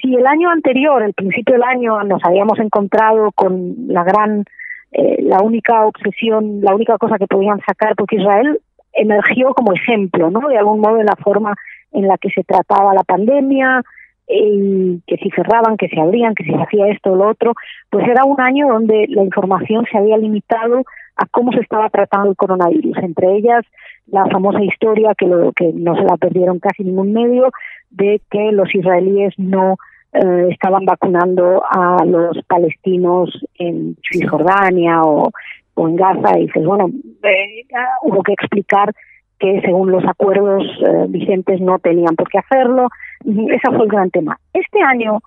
Si 0.00 0.14
el 0.14 0.26
año 0.26 0.50
anterior, 0.50 1.02
el 1.02 1.12
principio 1.12 1.54
del 1.54 1.64
año, 1.64 2.02
nos 2.04 2.24
habíamos 2.24 2.58
encontrado 2.58 3.30
con 3.32 3.74
la 3.88 4.04
gran, 4.04 4.44
eh, 4.92 5.18
la 5.22 5.40
única 5.42 5.84
obsesión, 5.84 6.60
la 6.62 6.74
única 6.74 6.98
cosa 6.98 7.18
que 7.18 7.26
podían 7.26 7.60
sacar, 7.66 7.94
porque 7.96 8.16
Israel 8.16 8.60
emergió 8.92 9.54
como 9.54 9.72
ejemplo, 9.72 10.30
¿no? 10.30 10.48
De 10.48 10.58
algún 10.58 10.80
modo 10.80 10.98
en 10.98 11.06
la 11.06 11.16
forma 11.16 11.54
en 11.92 12.08
la 12.08 12.16
que 12.18 12.30
se 12.30 12.44
trataba 12.44 12.94
la 12.94 13.02
pandemia, 13.02 13.82
y 14.28 15.00
que 15.06 15.16
si 15.16 15.30
cerraban, 15.30 15.76
que 15.76 15.88
se 15.88 16.00
abrían, 16.00 16.34
que 16.34 16.44
si 16.44 16.50
se 16.50 16.62
hacía 16.62 16.88
esto 16.88 17.12
o 17.12 17.16
lo 17.16 17.28
otro, 17.28 17.54
pues 17.90 18.06
era 18.06 18.24
un 18.24 18.40
año 18.40 18.68
donde 18.68 19.06
la 19.08 19.22
información 19.22 19.84
se 19.90 19.98
había 19.98 20.16
limitado 20.16 20.84
a 21.16 21.26
cómo 21.26 21.52
se 21.52 21.60
estaba 21.60 21.88
tratando 21.90 22.30
el 22.30 22.36
coronavirus, 22.36 22.96
entre 22.98 23.36
ellas 23.36 23.64
la 24.06 24.26
famosa 24.26 24.62
historia 24.62 25.14
que, 25.16 25.26
lo, 25.26 25.52
que 25.52 25.72
no 25.72 25.94
se 25.94 26.02
la 26.02 26.16
perdieron 26.16 26.58
casi 26.58 26.84
ningún 26.84 27.12
medio 27.12 27.50
de 27.90 28.20
que 28.30 28.52
los 28.52 28.74
israelíes 28.74 29.34
no 29.38 29.76
eh, 30.12 30.48
estaban 30.50 30.84
vacunando 30.84 31.62
a 31.68 32.04
los 32.04 32.38
palestinos 32.46 33.30
en 33.58 33.96
Cisjordania 34.10 35.02
o, 35.02 35.30
o 35.74 35.88
en 35.88 35.96
Gaza 35.96 36.38
y 36.38 36.46
dices, 36.46 36.64
bueno, 36.64 36.90
eh, 37.22 37.64
hubo 38.02 38.22
que 38.22 38.32
explicar 38.32 38.92
que 39.38 39.60
según 39.62 39.90
los 39.90 40.04
acuerdos 40.04 40.64
eh, 40.86 41.06
vigentes 41.08 41.60
no 41.60 41.78
tenían 41.78 42.14
por 42.16 42.28
qué 42.28 42.38
hacerlo. 42.38 42.88
Ese 43.24 43.70
fue 43.74 43.84
el 43.84 43.90
gran 43.90 44.10
tema. 44.10 44.38
Este 44.52 44.80
año, 44.82 45.20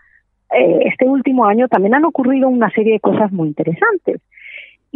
este 0.49 1.05
último 1.05 1.45
año, 1.45 1.67
también 1.67 1.95
han 1.95 2.05
ocurrido 2.05 2.47
una 2.47 2.69
serie 2.69 2.93
de 2.93 2.99
cosas 2.99 3.31
muy 3.31 3.47
interesantes 3.49 4.21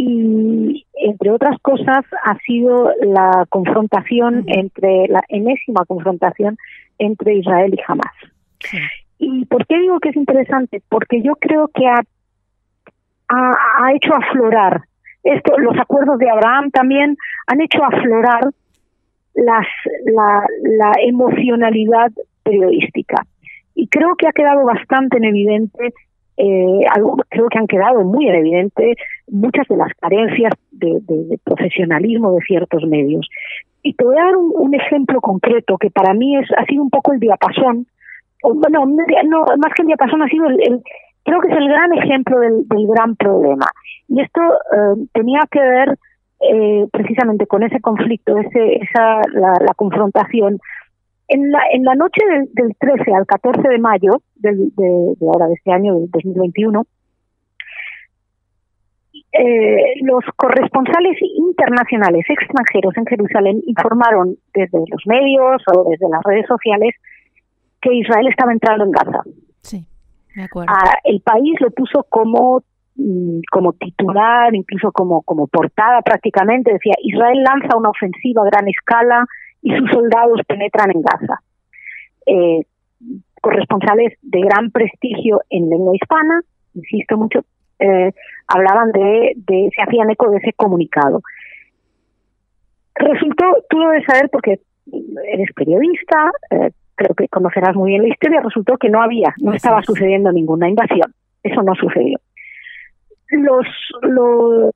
y 0.02 0.86
entre 0.94 1.30
otras 1.30 1.60
cosas 1.62 2.06
ha 2.24 2.38
sido 2.46 2.90
la 3.02 3.46
confrontación 3.50 4.46
entre 4.48 5.10
la 5.10 5.22
enésima 5.28 5.84
confrontación 5.86 6.58
entre 7.00 7.36
Israel 7.36 7.74
y 7.74 7.82
Hamas. 7.86 8.14
¿Y 9.18 9.44
por 9.48 9.68
qué 9.68 9.78
digo 9.78 10.00
que 10.00 10.10
es 10.10 10.16
interesante? 10.16 10.82
Porque 10.88 11.22
yo 11.22 11.34
creo 11.36 11.68
que 11.68 11.86
ha 11.86 12.02
ha, 13.28 13.94
hecho 13.94 14.16
aflorar 14.16 14.84
esto, 15.24 15.58
los 15.58 15.78
acuerdos 15.78 16.18
de 16.18 16.30
Abraham 16.30 16.72
también 16.72 17.18
han 17.48 17.60
hecho 17.60 17.84
aflorar 17.84 18.46
las, 19.36 19.68
la, 20.06 20.46
la 20.64 20.94
emocionalidad 21.06 22.10
periodística. 22.44 23.26
Y 23.76 23.90
creo 23.90 24.16
que 24.16 24.28
ha 24.28 24.32
quedado 24.32 24.64
bastante 24.66 25.18
en 25.18 25.26
evidente, 25.26 25.94
eh, 26.42 26.86
algo, 26.96 27.18
creo 27.28 27.50
que 27.50 27.60
han 27.60 27.68
quedado 27.68 28.02
muy 28.06 28.30
en 28.30 28.36
evidente 28.36 28.96
muchas 29.28 29.68
de 29.68 29.76
las 29.76 29.92
carencias 30.00 30.54
de, 30.72 31.38
profesionalismo 31.44 32.32
de 32.32 32.42
ciertos 32.46 32.86
medios. 32.86 33.28
Y 33.84 33.94
te 33.94 34.06
voy 34.06 34.18
a 34.18 34.24
dar 34.24 34.38
un, 34.38 34.74
ejemplo 34.74 35.20
concreto 35.20 35.78
que 35.78 35.90
para 35.90 36.14
mí 36.14 36.38
es 36.38 36.48
ha 36.58 36.64
sido 36.64 36.82
un 36.82 36.90
poco 36.90 37.12
el 37.12 37.20
diapasón, 37.20 37.88
o, 38.44 38.54
bueno, 38.54 38.86
no, 38.86 39.46
más 39.58 39.74
que 39.76 39.82
el 39.82 39.88
diapasón 39.88 40.22
ha 40.22 40.30
sido 40.30 40.48
el, 40.48 40.82
creo 41.24 41.42
que 41.42 41.52
es 41.52 41.58
el 41.58 41.68
gran 41.68 41.94
ejemplo 41.94 42.40
del, 42.40 42.66
gran 42.88 43.18
problema. 43.18 43.66
Y 44.08 44.22
esto 44.22 44.42
eh, 44.42 45.08
tenía 45.12 45.42
que 45.52 45.60
ver 45.60 45.98
eh, 46.40 46.88
precisamente 46.94 47.48
con 47.48 47.64
ese 47.64 47.82
conflicto, 47.82 48.38
ese, 48.38 48.76
esa, 48.76 49.22
la, 49.34 49.74
confrontación. 49.76 50.58
En 51.30 51.52
la, 51.52 51.62
en 51.72 51.84
la 51.84 51.96
noche 51.96 52.22
del, 52.28 52.50
del 52.54 52.76
13 52.78 53.14
al 53.14 53.26
14 53.26 53.68
de 53.68 53.78
mayo 53.78 54.22
del, 54.36 54.74
de, 54.76 55.14
de 55.18 55.28
ahora 55.28 55.48
de 55.48 55.54
este 55.54 55.72
año, 55.72 55.96
del 55.96 56.10
2021, 56.12 56.86
eh, 59.32 60.02
los 60.02 60.24
corresponsales 60.36 61.16
internacionales 61.22 62.26
extranjeros 62.28 62.98
en 62.98 63.06
Jerusalén 63.06 63.62
informaron 63.68 64.38
desde 64.56 64.80
los 64.80 65.06
medios 65.06 65.62
o 65.72 65.90
desde 65.90 66.10
las 66.10 66.22
redes 66.24 66.48
sociales 66.48 66.96
que 67.80 67.94
Israel 67.94 68.28
estaba 68.28 68.52
entrando 68.52 68.86
en 68.86 68.92
Gaza. 68.92 69.22
Sí, 69.62 69.86
me 70.36 70.46
acuerdo. 70.46 70.74
Ah, 70.76 70.98
el 71.04 71.22
país 71.22 71.62
lo 71.62 71.70
puso 71.70 72.08
como 72.10 72.64
mm, 72.96 73.42
como 73.52 73.74
titular, 73.74 74.56
incluso 74.56 74.92
como 74.92 75.22
como 75.22 75.46
portada 75.46 76.02
prácticamente 76.02 76.74
decía 76.74 76.96
Israel 77.04 77.44
lanza 77.44 77.78
una 77.78 77.90
ofensiva 77.90 78.42
a 78.42 78.50
gran 78.50 78.68
escala 78.68 79.26
y 79.62 79.76
sus 79.76 79.90
soldados 79.92 80.42
penetran 80.48 80.92
en 80.92 81.02
Gaza. 81.02 81.42
Eh, 82.26 82.62
corresponsales 83.42 84.14
de 84.22 84.42
gran 84.42 84.72
prestigio 84.72 85.42
en 85.50 85.70
lengua 85.70 85.96
hispana, 85.96 86.42
insisto 86.74 87.18
mucho, 87.18 87.46
eh, 87.80 88.12
hablaban 88.48 88.92
de, 88.92 89.34
de, 89.36 89.70
se 89.74 89.82
hacían 89.82 90.10
eco 90.10 90.30
de 90.30 90.38
ese 90.38 90.54
comunicado. 90.54 91.22
Resultó, 92.96 93.46
tú 93.70 93.80
lo 93.80 93.90
debes 93.90 94.06
saber 94.06 94.30
porque 94.30 94.60
eres 95.32 95.54
periodista, 95.56 96.32
eh, 96.52 96.72
creo 96.96 97.16
que 97.16 97.30
conocerás 97.30 97.76
muy 97.76 97.92
bien 97.92 98.02
la 98.02 98.10
historia, 98.10 98.42
resultó 98.42 98.78
que 98.78 98.90
no 98.90 99.02
había, 99.02 99.34
no 99.42 99.54
estaba 99.54 99.82
sucediendo 99.84 100.32
ninguna 100.32 100.68
invasión. 100.68 101.14
Eso 101.44 101.64
no 101.64 101.74
sucedió. 101.76 102.20
Los, 103.30 103.68
los 104.02 104.74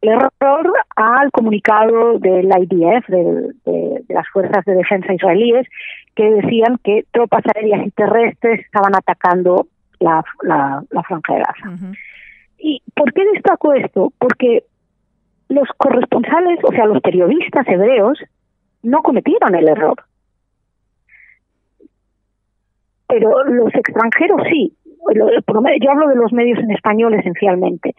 el 0.00 0.10
error 0.10 0.72
al 0.96 1.30
comunicado 1.32 2.18
del 2.18 2.46
IDF, 2.46 3.08
de, 3.08 3.52
de, 3.64 4.04
las 4.08 4.28
fuerzas 4.28 4.64
de 4.64 4.74
defensa 4.74 5.12
israelíes, 5.12 5.66
que 6.14 6.30
decían 6.30 6.78
que 6.82 7.04
tropas 7.10 7.44
aéreas 7.54 7.86
y 7.86 7.90
terrestres 7.90 8.60
estaban 8.60 8.94
atacando 8.94 9.66
la, 9.98 10.24
la, 10.42 10.82
la 10.90 11.02
franja 11.02 11.34
de 11.34 11.40
Gaza. 11.40 11.94
¿Y 12.58 12.82
por 12.94 13.12
qué 13.12 13.24
destaco 13.32 13.72
esto? 13.72 14.12
Porque 14.18 14.64
los 15.48 15.68
corresponsales, 15.76 16.58
o 16.62 16.72
sea, 16.72 16.86
los 16.86 17.00
periodistas 17.00 17.66
hebreos, 17.68 18.18
no 18.82 19.02
cometieron 19.02 19.54
el 19.54 19.68
error. 19.68 19.96
Pero 23.08 23.44
los 23.44 23.74
extranjeros 23.74 24.42
sí. 24.50 24.74
Yo 25.14 25.90
hablo 25.90 26.08
de 26.08 26.16
los 26.16 26.32
medios 26.32 26.58
en 26.58 26.70
español 26.70 27.14
esencialmente. 27.14 27.94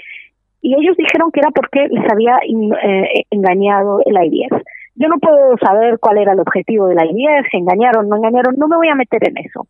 Y 0.61 0.75
ellos 0.75 0.97
dijeron 0.97 1.31
que 1.31 1.39
era 1.39 1.51
porque 1.51 1.87
les 1.87 2.11
había 2.11 2.37
eh, 2.43 3.23
engañado 3.29 4.01
el 4.05 4.15
IDF. 4.15 4.61
Yo 4.95 5.07
no 5.07 5.17
puedo 5.19 5.57
saber 5.57 5.97
cuál 5.99 6.17
era 6.17 6.33
el 6.33 6.39
objetivo 6.39 6.87
del 6.87 6.97
IDF, 6.97 7.47
si 7.49 7.57
engañaron, 7.57 8.09
no 8.09 8.17
engañaron, 8.17 8.55
no 8.57 8.67
me 8.67 8.75
voy 8.75 8.89
a 8.89 8.95
meter 8.95 9.27
en 9.29 9.37
eso. 9.37 9.67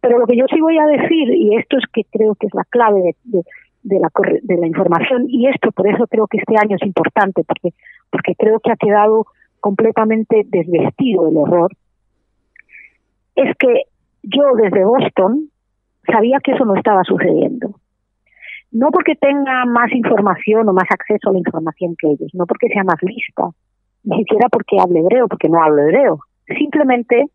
Pero 0.00 0.18
lo 0.18 0.26
que 0.26 0.36
yo 0.36 0.46
sí 0.48 0.60
voy 0.60 0.78
a 0.78 0.86
decir, 0.86 1.30
y 1.30 1.56
esto 1.56 1.76
es 1.76 1.84
que 1.92 2.04
creo 2.04 2.34
que 2.34 2.46
es 2.46 2.54
la 2.54 2.64
clave 2.64 3.14
de, 3.24 3.42
de, 3.82 4.00
la, 4.00 4.08
de 4.42 4.56
la 4.56 4.66
información, 4.66 5.26
y 5.28 5.48
esto 5.48 5.72
por 5.72 5.86
eso 5.88 6.06
creo 6.06 6.26
que 6.26 6.38
este 6.38 6.56
año 6.58 6.76
es 6.76 6.86
importante, 6.86 7.44
porque, 7.44 7.74
porque 8.10 8.34
creo 8.34 8.60
que 8.60 8.72
ha 8.72 8.76
quedado 8.76 9.26
completamente 9.60 10.42
desvestido 10.46 11.28
el 11.28 11.36
horror, 11.36 11.72
es 13.34 13.56
que 13.58 13.82
yo 14.22 14.54
desde 14.54 14.84
Boston 14.84 15.50
sabía 16.10 16.40
que 16.40 16.52
eso 16.52 16.64
no 16.64 16.76
estaba 16.76 17.04
sucediendo. 17.04 17.74
No 18.72 18.90
porque 18.90 19.14
tenga 19.14 19.64
más 19.64 19.92
información 19.92 20.68
o 20.68 20.72
más 20.72 20.88
acceso 20.90 21.30
a 21.30 21.32
la 21.32 21.38
información 21.38 21.94
que 21.98 22.08
ellos, 22.08 22.30
no 22.34 22.46
porque 22.46 22.68
sea 22.68 22.84
más 22.84 23.00
lista, 23.02 23.44
ni 24.04 24.18
siquiera 24.18 24.48
porque 24.48 24.78
hable 24.80 25.00
hebreo, 25.00 25.28
porque 25.28 25.48
no 25.48 25.62
hablo 25.62 25.82
hebreo. 25.82 26.20
Simplemente 26.58 27.26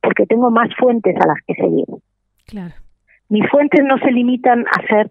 porque 0.00 0.26
tengo 0.26 0.50
más 0.50 0.68
fuentes 0.78 1.16
a 1.16 1.26
las 1.26 1.38
que 1.46 1.54
seguir. 1.54 1.86
Claro. 2.46 2.74
Mis 3.28 3.48
fuentes 3.50 3.84
no 3.84 3.98
se 3.98 4.10
limitan 4.10 4.64
a 4.66 4.86
ser 4.86 5.10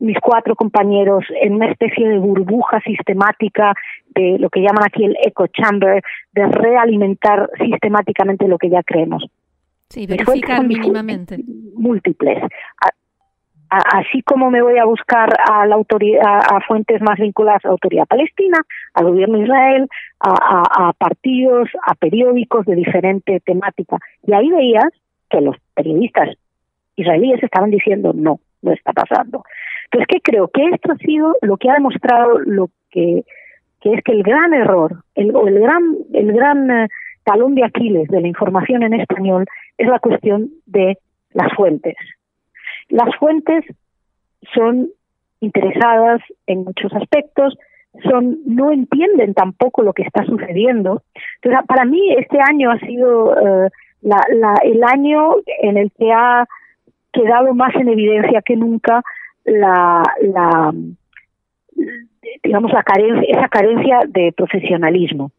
mis 0.00 0.18
cuatro 0.20 0.54
compañeros 0.54 1.24
en 1.40 1.54
una 1.54 1.70
especie 1.70 2.08
de 2.08 2.18
burbuja 2.18 2.80
sistemática 2.80 3.74
de 4.14 4.38
lo 4.38 4.50
que 4.50 4.60
llaman 4.60 4.84
aquí 4.84 5.04
el 5.04 5.16
echo 5.24 5.46
chamber, 5.46 6.02
de 6.32 6.46
realimentar 6.46 7.48
sistemáticamente 7.58 8.48
lo 8.48 8.58
que 8.58 8.70
ya 8.70 8.82
creemos. 8.82 9.24
Sí, 9.88 10.06
verificar 10.06 10.66
mínimamente. 10.66 11.38
Múltiples 11.76 12.42
así 13.78 14.22
como 14.22 14.50
me 14.50 14.62
voy 14.62 14.78
a 14.78 14.84
buscar 14.84 15.28
a 15.50 15.66
la 15.66 15.76
fuentes 16.66 17.00
más 17.02 17.18
vinculadas 17.18 17.64
a 17.64 17.68
la 17.68 17.72
autoridad 17.72 18.06
palestina, 18.06 18.58
al 18.94 19.06
gobierno 19.06 19.38
de 19.38 19.44
Israel, 19.44 19.88
a, 20.20 20.92
partidos, 20.98 21.68
a 21.86 21.94
periódicos 21.94 22.66
de 22.66 22.74
diferente 22.74 23.40
temática. 23.40 23.98
Y 24.26 24.32
ahí 24.32 24.50
veías 24.50 24.88
que 25.28 25.40
los 25.40 25.56
periodistas 25.74 26.30
israelíes 26.96 27.42
estaban 27.42 27.70
diciendo 27.70 28.12
no, 28.14 28.40
no 28.62 28.72
está 28.72 28.92
pasando. 28.92 29.44
Entonces, 29.84 30.06
¿qué 30.08 30.20
creo? 30.20 30.48
Que 30.48 30.66
esto 30.68 30.92
ha 30.92 30.96
sido 30.96 31.34
lo 31.42 31.56
que 31.56 31.70
ha 31.70 31.74
demostrado 31.74 32.38
lo 32.38 32.70
que, 32.90 33.24
que 33.80 33.92
es 33.92 34.02
que 34.02 34.12
el 34.12 34.22
gran 34.22 34.54
error, 34.54 35.02
el, 35.14 35.34
o 35.34 35.46
el 35.46 35.60
gran, 35.60 35.96
el 36.12 36.32
gran 36.32 36.70
eh, 36.70 36.88
talón 37.24 37.54
de 37.54 37.64
Aquiles 37.64 38.08
de 38.08 38.20
la 38.20 38.28
información 38.28 38.82
en 38.82 38.94
español 38.94 39.46
es 39.78 39.88
la 39.88 39.98
cuestión 39.98 40.50
de 40.66 40.98
las 41.32 41.52
fuentes. 41.54 41.94
Las 42.88 43.14
fuentes 43.16 43.64
son 44.54 44.88
interesadas 45.40 46.20
en 46.46 46.64
muchos 46.64 46.92
aspectos, 46.94 47.56
son 48.02 48.38
no 48.46 48.72
entienden 48.72 49.34
tampoco 49.34 49.82
lo 49.82 49.92
que 49.92 50.02
está 50.02 50.24
sucediendo. 50.24 51.02
Entonces, 51.36 51.66
para 51.66 51.84
mí 51.84 52.12
este 52.14 52.38
año 52.40 52.70
ha 52.70 52.78
sido 52.80 53.34
eh, 53.34 53.70
la, 54.02 54.20
la, 54.32 54.54
el 54.62 54.82
año 54.82 55.36
en 55.62 55.76
el 55.76 55.92
que 55.92 56.12
ha 56.12 56.46
quedado 57.12 57.54
más 57.54 57.74
en 57.76 57.88
evidencia 57.88 58.42
que 58.42 58.56
nunca 58.56 59.02
la, 59.44 60.02
la 60.22 60.72
digamos 62.42 62.72
la 62.72 62.82
carencia, 62.82 63.36
esa 63.36 63.48
carencia 63.48 64.00
de 64.08 64.32
profesionalismo. 64.36 65.30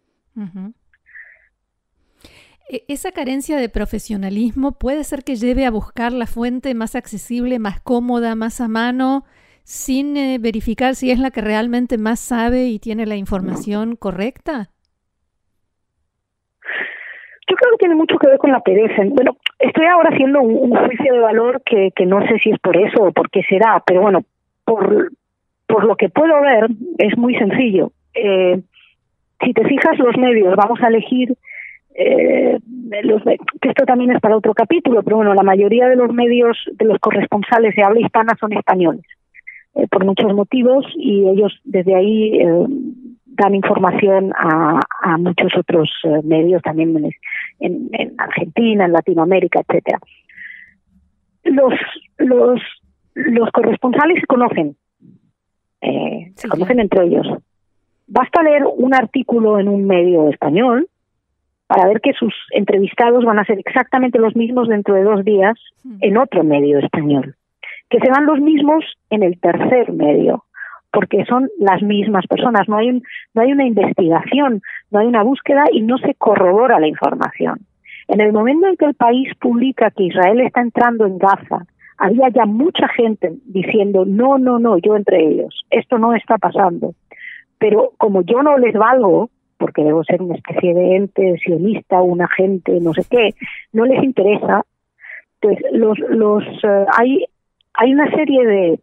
Esa 2.67 3.11
carencia 3.11 3.57
de 3.57 3.69
profesionalismo 3.69 4.71
puede 4.73 5.03
ser 5.03 5.23
que 5.23 5.35
lleve 5.35 5.65
a 5.65 5.71
buscar 5.71 6.11
la 6.11 6.25
fuente 6.25 6.73
más 6.73 6.95
accesible, 6.95 7.59
más 7.59 7.79
cómoda, 7.79 8.35
más 8.35 8.59
a 8.59 8.67
mano, 8.67 9.23
sin 9.63 10.17
eh, 10.17 10.37
verificar 10.39 10.95
si 10.95 11.11
es 11.11 11.19
la 11.19 11.31
que 11.31 11.41
realmente 11.41 11.97
más 11.97 12.19
sabe 12.19 12.65
y 12.65 12.79
tiene 12.79 13.05
la 13.05 13.15
información 13.15 13.95
correcta. 13.95 14.69
Yo 17.47 17.55
creo 17.55 17.71
que 17.71 17.77
tiene 17.77 17.95
mucho 17.95 18.17
que 18.17 18.27
ver 18.27 18.39
con 18.39 18.51
la 18.51 18.61
pereza. 18.61 19.03
Bueno, 19.09 19.37
estoy 19.59 19.85
ahora 19.85 20.09
haciendo 20.11 20.41
un, 20.41 20.75
juicio 20.75 21.13
de 21.13 21.19
valor 21.19 21.61
que, 21.63 21.91
que 21.95 22.05
no 22.05 22.25
sé 22.27 22.39
si 22.39 22.49
es 22.49 22.59
por 22.59 22.75
eso 22.75 23.03
o 23.03 23.11
por 23.11 23.29
qué 23.29 23.43
será, 23.47 23.83
pero 23.85 24.01
bueno, 24.01 24.23
por, 24.63 25.11
por 25.67 25.85
lo 25.85 25.95
que 25.95 26.09
puedo 26.09 26.41
ver 26.41 26.67
es 26.97 27.15
muy 27.17 27.35
sencillo. 27.35 27.91
Eh, 28.15 28.59
si 29.43 29.53
te 29.53 29.63
fijas 29.65 29.97
los 29.99 30.17
medios, 30.17 30.55
vamos 30.55 30.81
a 30.81 30.87
elegir 30.87 31.35
eh, 31.97 32.59
los, 33.03 33.23
que 33.23 33.69
esto 33.69 33.85
también 33.85 34.11
es 34.11 34.19
para 34.19 34.35
otro 34.35 34.53
capítulo, 34.53 35.01
pero 35.01 35.15
bueno, 35.15 35.33
la 35.33 35.43
mayoría 35.43 35.87
de 35.87 35.95
los 35.95 36.13
medios, 36.13 36.57
de 36.73 36.85
los 36.85 36.99
corresponsales 36.99 37.73
de 37.73 37.83
habla 37.83 38.01
hispana 38.01 38.35
son 38.37 38.51
españoles, 38.51 39.05
eh, 39.75 39.87
por 39.89 40.03
muchos 40.03 40.33
motivos, 40.33 40.85
y 40.97 41.25
ellos 41.29 41.57
desde 41.63 41.95
ahí 41.95 42.37
eh, 42.37 42.65
dan 43.25 43.55
información 43.55 44.33
a, 44.37 44.81
a 45.03 45.17
muchos 45.17 45.55
otros 45.57 45.89
medios, 46.23 46.61
también 46.61 46.95
en, 47.59 47.89
en, 47.93 48.13
Argentina, 48.17 48.85
en 48.85 48.91
Latinoamérica, 48.91 49.61
etcétera. 49.61 49.99
Los, 51.43 51.73
los, 52.17 52.61
los 53.13 53.51
corresponsales 53.51 54.19
se 54.19 54.25
conocen, 54.25 54.75
se 55.81 56.47
conocen 56.47 56.79
entre 56.79 57.05
ellos. 57.05 57.27
Basta 58.07 58.41
leer 58.41 58.63
un 58.65 58.93
artículo 58.93 59.59
en 59.59 59.67
un 59.67 59.85
medio 59.85 60.29
español 60.29 60.87
para 61.67 61.87
ver 61.87 62.01
que 62.01 62.13
sus 62.13 62.33
entrevistados 62.51 63.25
van 63.25 63.39
a 63.39 63.45
ser 63.45 63.59
exactamente 63.59 64.19
los 64.19 64.35
mismos 64.35 64.67
dentro 64.67 64.95
de 64.95 65.03
dos 65.03 65.25
días 65.25 65.59
hmm. 65.83 65.97
en 66.01 66.17
otro 66.17 66.43
medio 66.43 66.79
español. 66.79 67.35
que 67.89 67.99
se 67.99 68.09
dan 68.09 68.25
los 68.25 68.39
mismos 68.39 68.83
en 69.11 69.21
el 69.21 69.39
tercer 69.39 69.91
medio, 69.91 70.43
porque 70.91 71.23
son 71.25 71.49
las 71.59 71.83
mismas 71.83 72.25
personas, 72.25 72.67
no 72.67 72.77
hay, 72.77 72.91
no 73.33 73.41
hay 73.41 73.51
una 73.51 73.65
investigación, 73.65 74.61
no 74.89 74.99
hay 74.99 75.07
una 75.07 75.23
búsqueda 75.23 75.65
y 75.71 75.81
no 75.81 75.97
se 75.99 76.15
corrobora 76.15 76.79
la 76.79 76.87
información. 76.87 77.59
En 78.07 78.21
el 78.21 78.33
momento 78.33 78.67
en 78.67 78.77
que 78.77 78.85
el 78.85 78.95
país 78.95 79.29
publica 79.39 79.91
que 79.91 80.03
Israel 80.03 80.41
está 80.41 80.61
entrando 80.61 81.05
en 81.05 81.17
Gaza, 81.17 81.65
había 81.97 82.29
ya 82.29 82.45
mucha 82.45 82.87
gente 82.89 83.33
diciendo, 83.45 84.05
no, 84.05 84.37
no, 84.37 84.59
no, 84.59 84.77
yo 84.77 84.95
entre 84.95 85.25
ellos, 85.25 85.65
esto 85.69 85.97
no 85.97 86.13
está 86.13 86.37
pasando. 86.37 86.93
Pero 87.57 87.93
como 87.97 88.21
yo 88.21 88.43
no 88.43 88.57
les 88.57 88.73
valgo, 88.73 89.29
porque 89.57 89.83
debo 89.83 90.03
ser 90.03 90.21
una 90.21 90.35
especie 90.35 90.73
de 90.73 90.95
ente 90.95 91.37
sionista, 91.43 92.01
un 92.01 92.21
agente, 92.21 92.79
no 92.81 92.93
sé 92.93 93.03
qué, 93.09 93.33
no 93.73 93.85
les 93.85 94.03
interesa, 94.03 94.63
pues 95.39 95.57
los, 95.71 95.97
los 95.99 96.43
eh, 96.63 96.85
hay, 96.97 97.25
hay 97.73 97.93
una 97.93 98.09
serie 98.11 98.45
de 98.45 98.79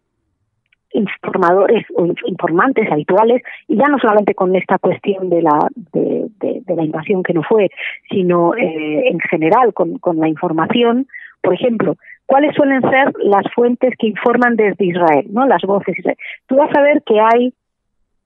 informadores 0.93 1.85
o 1.95 2.05
informantes 2.27 2.89
habituales 2.91 3.41
y 3.67 3.75
ya 3.77 3.87
no 3.89 3.97
solamente 3.97 4.35
con 4.35 4.55
esta 4.55 4.77
cuestión 4.77 5.29
de 5.29 5.41
la 5.41 5.67
de, 5.91 6.29
la 6.67 6.83
invasión 6.83 7.23
que 7.23 7.33
no 7.33 7.41
fue 7.43 7.69
sino 8.09 8.55
eh, 8.55 9.07
en 9.07 9.19
general 9.19 9.73
con, 9.73 9.97
con 9.97 10.17
la 10.19 10.27
información. 10.27 11.07
Por 11.41 11.55
ejemplo 11.55 11.97
cuáles 12.25 12.55
suelen 12.55 12.81
ser 12.81 13.11
las 13.23 13.43
fuentes 13.53 13.93
que 13.97 14.07
informan 14.07 14.55
desde 14.55 14.85
Israel 14.85 15.25
no 15.29 15.45
las 15.47 15.63
voces. 15.63 15.95
Tú 16.47 16.57
vas 16.57 16.69
a 16.75 16.81
ver 16.81 17.01
que 17.03 17.19
hay 17.19 17.53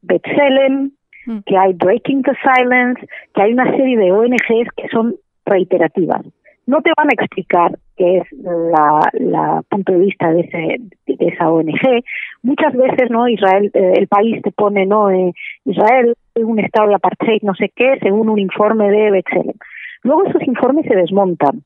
Betselem 0.02 0.92
mm. 1.28 1.40
que 1.46 1.58
hay 1.58 1.74
Breaking 1.74 2.24
the 2.24 2.34
Silence 2.42 3.08
que 3.36 3.42
hay 3.44 3.54
una 3.54 3.70
serie 3.72 3.98
de 3.98 4.12
ONGs 4.12 4.72
que 4.76 4.88
son 4.90 5.16
reiterativas 5.46 6.26
no 6.68 6.82
te 6.82 6.92
van 6.96 7.08
a 7.08 7.14
explicar 7.14 7.80
qué 7.96 8.18
es 8.18 8.24
la, 8.34 9.64
punto 9.70 9.94
de 9.94 10.00
vista 10.00 10.32
de, 10.32 10.42
ese, 10.42 10.82
de 11.08 11.28
esa 11.28 11.50
ONG. 11.50 12.04
Muchas 12.44 12.74
veces, 12.74 13.10
¿no? 13.10 13.28
Israel, 13.28 13.72
eh, 13.74 13.94
el 13.96 14.08
país 14.08 14.42
te 14.44 14.52
pone, 14.52 14.86
¿no? 14.86 15.10
Eh, 15.10 15.32
Israel 15.64 16.14
es 16.36 16.44
un 16.44 16.60
estado 16.60 16.90
de 16.90 16.96
apartheid, 16.96 17.42
no 17.42 17.56
sé 17.56 17.72
qué, 17.74 17.98
según 18.02 18.30
un 18.30 18.38
informe 18.38 18.92
de 18.92 19.12
Bexel. 19.12 19.54
Luego 20.04 20.26
esos 20.26 20.42
informes 20.44 20.86
se 20.86 20.96
desmontan. 20.96 21.64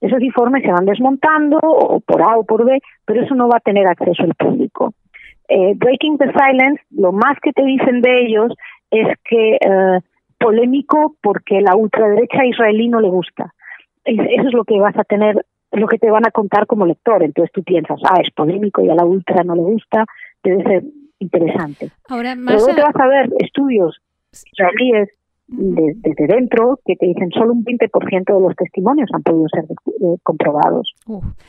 Esos 0.00 0.20
informes 0.22 0.64
se 0.64 0.72
van 0.72 0.86
desmontando, 0.86 1.58
o 1.62 2.00
por 2.00 2.22
A 2.22 2.36
o 2.36 2.44
por 2.44 2.64
B, 2.64 2.80
pero 3.04 3.22
eso 3.22 3.34
no 3.36 3.48
va 3.48 3.58
a 3.58 3.60
tener 3.60 3.86
acceso 3.86 4.24
al 4.24 4.34
público. 4.34 4.92
Eh, 5.50 5.74
Breaking 5.76 6.16
the 6.18 6.32
Silence, 6.32 6.80
lo 6.90 7.12
más 7.12 7.36
que 7.42 7.52
te 7.52 7.64
dicen 7.64 8.00
de 8.00 8.22
ellos 8.26 8.54
es 8.90 9.06
que 9.28 9.56
eh, 9.56 10.00
polémico 10.38 11.16
porque 11.20 11.60
la 11.60 11.76
ultraderecha 11.76 12.46
israelí 12.46 12.88
no 12.88 13.00
le 13.00 13.08
gusta 13.08 13.52
eso 14.04 14.48
es 14.48 14.54
lo 14.54 14.64
que 14.64 14.78
vas 14.78 14.96
a 14.96 15.04
tener, 15.04 15.44
lo 15.72 15.86
que 15.86 15.98
te 15.98 16.10
van 16.10 16.26
a 16.26 16.30
contar 16.30 16.66
como 16.66 16.86
lector. 16.86 17.22
Entonces 17.22 17.52
tú 17.52 17.62
piensas, 17.62 17.98
ah, 18.04 18.20
es 18.22 18.32
polémico 18.32 18.82
y 18.82 18.90
a 18.90 18.94
la 18.94 19.04
ultra 19.04 19.42
no 19.44 19.54
le 19.54 19.62
gusta, 19.62 20.04
debe 20.42 20.62
ser 20.64 20.84
interesante. 21.18 21.90
Ahora, 22.08 22.34
Pero 22.34 22.66
te 22.66 22.82
vas 22.82 22.96
a 22.96 23.06
ver 23.06 23.30
estudios 23.38 24.00
israelíes 24.32 25.10
desde 25.50 26.26
dentro 26.26 26.78
que 26.84 26.96
te 26.96 27.06
dicen 27.06 27.30
solo 27.30 27.52
un 27.52 27.64
20% 27.64 28.24
de 28.24 28.40
los 28.40 28.56
testimonios 28.56 29.08
han 29.12 29.22
podido 29.22 29.46
ser 29.52 29.64
eh, 29.64 30.16
comprobados. 30.22 30.92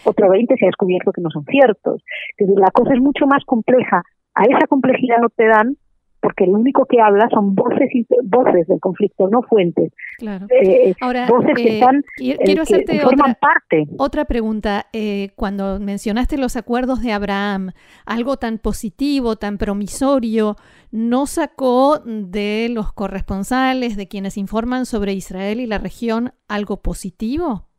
Otro 0.04 0.28
20% 0.28 0.58
se 0.58 0.66
ha 0.66 0.68
descubierto 0.68 1.12
que 1.12 1.22
no 1.22 1.30
son 1.30 1.46
ciertos. 1.46 2.04
la 2.40 2.72
cosa 2.72 2.94
es 2.94 3.02
mucho 3.02 3.26
más 3.28 3.44
compleja. 3.46 4.04
A 4.34 4.44
esa 4.46 4.66
complejidad 4.68 5.18
no 5.22 5.30
te 5.30 5.46
dan 5.46 5.78
porque 6.22 6.46
lo 6.46 6.54
único 6.54 6.86
que 6.86 7.02
habla 7.02 7.28
son 7.30 7.56
voces 7.56 7.90
voces 8.24 8.68
del 8.68 8.80
conflicto, 8.80 9.28
no 9.28 9.42
fuentes. 9.42 9.92
Claro. 10.20 10.46
Eh, 10.50 10.94
Ahora, 11.02 11.28
voces 11.28 11.56
que 11.56 11.64
eh, 11.64 11.74
están 11.80 12.04
quiero 12.16 12.62
hacerte 12.62 13.00
forman 13.00 13.36
parte. 13.40 13.88
Otra 13.98 14.26
pregunta, 14.26 14.86
eh, 14.94 15.32
cuando 15.36 15.80
mencionaste 15.80 16.38
los 16.38 16.56
acuerdos 16.56 17.02
de 17.02 17.12
Abraham, 17.12 17.72
algo 18.06 18.38
tan 18.38 18.60
positivo, 18.60 19.36
tan 19.36 19.58
promisorio, 19.58 20.56
¿no 20.92 21.26
sacó 21.26 22.00
de 22.06 22.70
los 22.70 22.94
corresponsales, 22.94 23.98
de 23.98 24.08
quienes 24.08 24.38
informan 24.38 24.86
sobre 24.86 25.14
Israel 25.14 25.60
y 25.60 25.66
la 25.66 25.80
región, 25.80 26.34
algo 26.48 26.82
positivo? 26.82 27.71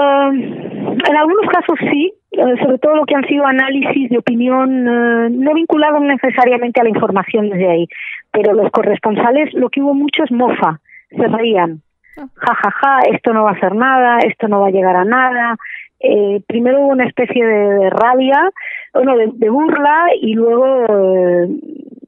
Ah, 0.00 0.30
en 0.32 1.16
algunos 1.16 1.46
casos 1.50 1.76
sí, 1.90 2.12
eh, 2.30 2.54
sobre 2.62 2.78
todo 2.78 2.94
lo 2.94 3.04
que 3.04 3.16
han 3.16 3.26
sido 3.26 3.44
análisis 3.44 4.08
de 4.10 4.18
opinión 4.18 4.86
eh, 4.86 5.28
no 5.30 5.54
vinculados 5.54 6.00
necesariamente 6.02 6.80
a 6.80 6.84
la 6.84 6.90
información 6.90 7.50
desde 7.50 7.68
ahí, 7.68 7.88
pero 8.30 8.52
los 8.52 8.70
corresponsales 8.70 9.52
lo 9.54 9.68
que 9.70 9.82
hubo 9.82 9.94
mucho 9.94 10.22
es 10.22 10.30
mofa, 10.30 10.78
se 11.10 11.26
reían. 11.26 11.82
Ja, 12.16 12.54
ja, 12.54 12.70
ja, 12.70 12.98
esto 13.12 13.32
no 13.32 13.44
va 13.44 13.50
a 13.50 13.54
hacer 13.54 13.74
nada, 13.74 14.18
esto 14.18 14.46
no 14.46 14.60
va 14.60 14.68
a 14.68 14.72
llegar 14.72 14.94
a 14.94 15.04
nada. 15.04 15.56
Eh, 15.98 16.42
primero 16.46 16.80
hubo 16.80 16.88
una 16.88 17.06
especie 17.06 17.44
de, 17.44 17.90
rabia, 17.90 18.50
bueno, 18.94 19.16
de, 19.16 19.50
burla 19.50 20.06
y 20.20 20.34
luego 20.34 20.86
eh, 20.88 21.48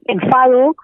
enfado. 0.07 0.75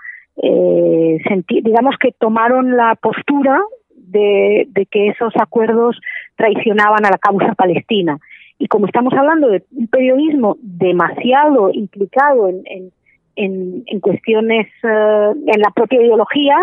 Eh, 0.41 1.19
digamos 1.47 1.95
que 1.99 2.11
tomaron 2.19 2.75
la 2.75 2.95
postura 2.95 3.61
de, 4.07 4.67
de 4.69 4.85
que 4.85 5.09
esos 5.09 5.33
acuerdos 5.39 5.99
traicionaban 6.35 7.05
a 7.05 7.11
la 7.11 7.17
causa 7.17 7.53
palestina. 7.53 8.17
Y 8.59 8.67
como 8.67 8.87
estamos 8.87 9.13
hablando 9.13 9.49
de 9.49 9.63
un 9.71 9.87
periodismo 9.87 10.57
demasiado 10.61 11.69
implicado 11.71 12.49
en, 12.49 12.91
en, 13.35 13.83
en, 13.85 13.99
cuestiones, 13.99 14.67
eh, 14.83 15.31
en 15.45 15.61
la 15.61 15.71
propia 15.75 16.01
ideología, 16.01 16.57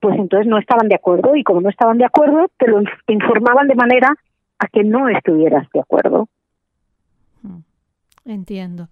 pues 0.00 0.18
entonces 0.18 0.46
no 0.46 0.58
estaban 0.58 0.88
de 0.88 0.94
acuerdo 0.94 1.34
y 1.36 1.42
como 1.42 1.60
no 1.60 1.68
estaban 1.68 1.98
de 1.98 2.04
acuerdo, 2.04 2.48
te 2.58 2.68
lo 2.68 2.82
informaban 3.08 3.68
de 3.68 3.74
manera 3.74 4.14
a 4.58 4.66
que 4.68 4.84
no 4.84 5.08
estuvieras 5.08 5.68
de 5.72 5.80
acuerdo. 5.80 6.28
Entiendo. 8.24 8.88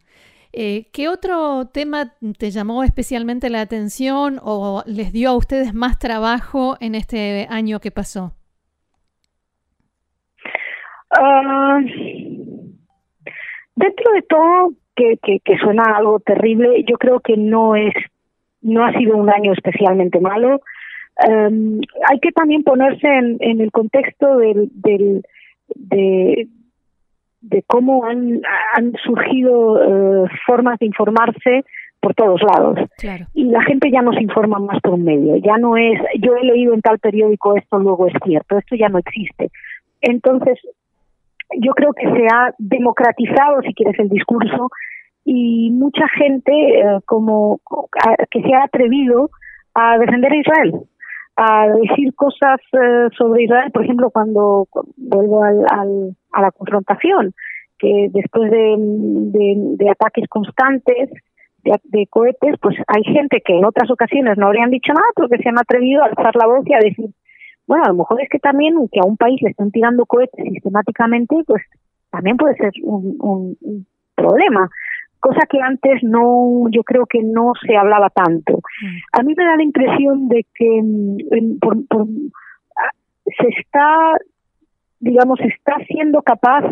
Eh, 0.53 0.87
¿Qué 0.93 1.09
otro 1.09 1.67
tema 1.73 2.15
te 2.39 2.51
llamó 2.51 2.83
especialmente 2.83 3.51
la 3.51 3.61
atención 3.61 4.41
o 4.43 4.83
les 4.85 5.13
dio 5.13 5.31
a 5.31 5.37
ustedes 5.37 5.75
más 5.75 5.99
trabajo 5.99 6.77
en 6.81 6.97
este 6.97 7.47
año 7.49 7.79
que 7.79 7.93
pasó? 7.93 8.33
Uh, 11.13 11.81
dentro 13.77 14.13
de 14.13 14.23
todo, 14.29 14.73
que, 14.97 15.19
que, 15.23 15.41
que, 15.45 15.59
suena 15.59 15.97
algo 15.97 16.19
terrible, 16.21 16.85
yo 16.85 16.99
creo 16.99 17.21
que 17.21 17.37
no 17.37 17.77
es, 17.77 17.95
no 18.61 18.85
ha 18.85 18.93
sido 18.93 19.17
un 19.17 19.31
año 19.31 19.53
especialmente 19.53 20.21
malo. 20.21 20.61
Um, 21.29 21.81
hay 22.09 22.19
que 22.21 22.33
también 22.33 22.65
ponerse 22.65 23.07
en, 23.07 23.37
en 23.41 23.61
el 23.61 23.71
contexto 23.71 24.37
del, 24.39 24.71
del 24.75 25.23
de, 25.75 26.49
de 27.41 27.63
cómo 27.67 28.05
han, 28.05 28.41
han 28.75 28.93
surgido 29.05 29.73
uh, 29.73 30.29
formas 30.47 30.79
de 30.79 30.87
informarse 30.87 31.65
por 32.01 32.15
todos 32.15 32.41
lados. 32.43 32.79
Claro. 32.99 33.27
Y 33.35 33.45
la 33.45 33.63
gente 33.63 33.91
ya 33.91 34.03
no 34.03 34.13
se 34.13 34.23
informa 34.23 34.59
más 34.59 34.81
por 34.81 34.95
un 34.95 35.05
medio. 35.05 35.37
Ya 35.37 35.57
no 35.59 35.77
es, 35.77 35.99
yo 36.19 36.35
he 36.37 36.45
leído 36.45 36.75
en 36.75 36.81
tal 36.81 36.99
periódico 36.99 37.57
esto, 37.57 37.79
luego 37.79 38.07
es 38.07 38.15
cierto. 38.25 38.59
Esto 38.59 38.77
ya 38.77 38.89
no 38.89 38.99
existe. 38.99 39.51
Entonces, 40.01 40.59
yo 41.59 41.73
creo 41.73 41.93
que 41.93 42.07
se 42.07 42.27
ha 42.33 42.55
democratizado, 42.59 43.61
si 43.63 43.75
quieres, 43.75 43.99
el 43.99 44.09
discurso 44.09 44.71
y 45.25 45.71
mucha 45.73 46.09
gente 46.09 46.53
eh, 46.53 47.01
como 47.05 47.61
que 48.31 48.43
se 48.43 48.55
ha 48.55 48.65
atrevido 48.65 49.31
a 49.75 49.99
defender 49.99 50.33
a 50.33 50.37
Israel, 50.37 50.73
a 51.43 51.69
decir 51.69 52.15
cosas 52.15 52.61
eh, 52.73 53.09
sobre 53.17 53.45
Israel, 53.45 53.71
por 53.73 53.85
ejemplo, 53.85 54.11
cuando 54.11 54.69
vuelvo 54.97 55.43
al, 55.43 55.65
al, 55.71 56.17
a 56.33 56.43
la 56.43 56.51
confrontación, 56.51 57.33
que 57.79 58.09
después 58.13 58.51
de, 58.51 58.75
de, 59.79 59.91
ataques 59.91 60.29
constantes 60.29 61.09
de, 61.65 61.81
de, 61.85 62.07
cohetes, 62.09 62.57
pues 62.61 62.77
hay 62.87 63.05
gente 63.05 63.41
que 63.43 63.57
en 63.57 63.65
otras 63.65 63.91
ocasiones 63.91 64.37
no 64.37 64.49
habrían 64.49 64.71
dicho 64.71 64.93
nada, 64.93 65.07
pero 65.17 65.29
que 65.29 65.39
se 65.39 65.49
han 65.49 65.59
atrevido 65.59 66.03
a 66.03 66.07
alzar 66.07 66.37
la 66.37 66.47
voz 66.47 66.67
y 66.67 66.75
a 66.75 66.79
decir 66.79 67.11
bueno, 67.71 67.85
a 67.85 67.89
lo 67.91 67.95
mejor 67.95 68.21
es 68.21 68.29
que 68.29 68.41
también, 68.41 68.75
aunque 68.77 68.99
a 68.99 69.07
un 69.07 69.17
país 69.17 69.41
le 69.43 69.51
estén 69.51 69.71
tirando 69.71 70.05
cohetes 70.05 70.45
sistemáticamente, 70.45 71.37
pues 71.47 71.63
también 72.11 72.37
puede 72.37 72.57
ser 72.57 72.73
un, 72.83 73.17
un, 73.21 73.87
problema 74.17 74.69
cosa 75.21 75.47
que 75.49 75.61
antes 75.61 76.03
no, 76.03 76.65
yo 76.71 76.83
creo 76.83 77.07
que 77.07 77.23
no 77.23 77.53
se 77.67 77.77
hablaba 77.77 78.11
tanto. 78.11 78.55
Mm. 78.55 78.97
A 79.13 79.23
mí 79.23 79.35
me 79.37 79.45
da 79.45 79.57
la 79.57 79.63
impresión 79.63 80.29
de 80.29 80.47
que 80.55 80.83
mm, 80.83 81.59
por, 81.61 81.87
por, 81.87 82.07
se 83.39 83.49
está, 83.59 84.17
digamos, 84.99 85.39
está 85.41 85.77
siendo 85.87 86.23
capaz 86.23 86.65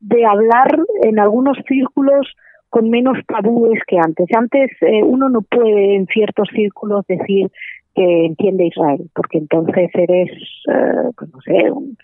de 0.00 0.24
hablar 0.26 0.78
en 1.02 1.18
algunos 1.18 1.56
círculos 1.68 2.34
con 2.68 2.88
menos 2.90 3.18
tabúes 3.26 3.80
que 3.86 3.98
antes. 3.98 4.26
Antes 4.34 4.70
eh, 4.80 5.02
uno 5.04 5.28
no 5.28 5.42
puede 5.42 5.96
en 5.96 6.06
ciertos 6.06 6.48
círculos 6.54 7.06
decir 7.06 7.50
que 7.94 8.26
entiende 8.26 8.66
Israel, 8.66 9.10
porque 9.14 9.38
entonces 9.38 9.90
eres, 9.92 10.30
eh, 10.68 11.10
pues 11.16 11.30
no 11.30 11.40
sé, 11.42 11.70
un, 11.70 11.96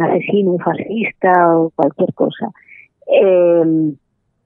asesino, 0.00 0.52
un 0.52 0.58
fascista 0.58 1.56
o 1.56 1.70
cualquier 1.76 2.12
cosa. 2.14 2.48
Eh, 3.06 3.92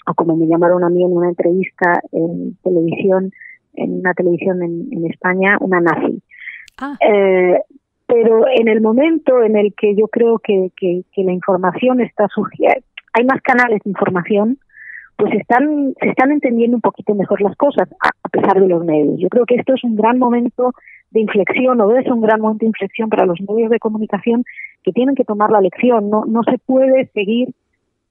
o 0.06 0.14
como 0.14 0.36
me 0.36 0.46
llamaron 0.46 0.84
a 0.84 0.88
mí 0.88 1.04
en 1.04 1.16
una 1.16 1.28
entrevista 1.28 2.00
en 2.12 2.56
televisión, 2.62 3.32
en 3.74 4.00
una 4.00 4.14
televisión 4.14 4.62
en, 4.62 4.88
en 4.92 5.06
España, 5.06 5.58
una 5.60 5.80
nazi. 5.80 6.22
Ah. 6.78 6.96
Eh, 7.00 7.58
pero 8.06 8.44
en 8.48 8.68
el 8.68 8.80
momento 8.80 9.42
en 9.42 9.56
el 9.56 9.72
que 9.74 9.94
yo 9.94 10.08
creo 10.08 10.38
que, 10.38 10.72
que, 10.76 11.04
la 11.22 11.32
información 11.32 12.00
está 12.00 12.26
surgiendo, 12.28 12.80
hay 13.12 13.24
más 13.24 13.40
canales 13.42 13.80
de 13.84 13.90
información, 13.90 14.58
pues 15.16 15.32
están, 15.34 15.94
se 16.00 16.08
están 16.08 16.32
entendiendo 16.32 16.76
un 16.76 16.80
poquito 16.80 17.14
mejor 17.14 17.40
las 17.40 17.54
cosas, 17.56 17.88
a, 18.00 18.28
pesar 18.30 18.60
de 18.60 18.68
los 18.68 18.84
medios. 18.84 19.20
Yo 19.20 19.28
creo 19.28 19.44
que 19.44 19.56
esto 19.56 19.74
es 19.74 19.84
un 19.84 19.94
gran 19.94 20.18
momento 20.18 20.72
de 21.10 21.20
inflexión, 21.20 21.80
o 21.80 21.88
ser 21.90 22.12
un 22.12 22.20
gran 22.20 22.40
momento 22.40 22.64
de 22.64 22.70
inflexión 22.70 23.10
para 23.10 23.26
los 23.26 23.40
medios 23.40 23.70
de 23.70 23.78
comunicación 23.78 24.44
que 24.82 24.92
tienen 24.92 25.14
que 25.14 25.24
tomar 25.24 25.50
la 25.50 25.60
lección. 25.60 26.10
No, 26.10 26.24
no 26.24 26.42
se 26.42 26.58
puede 26.58 27.06
seguir 27.14 27.54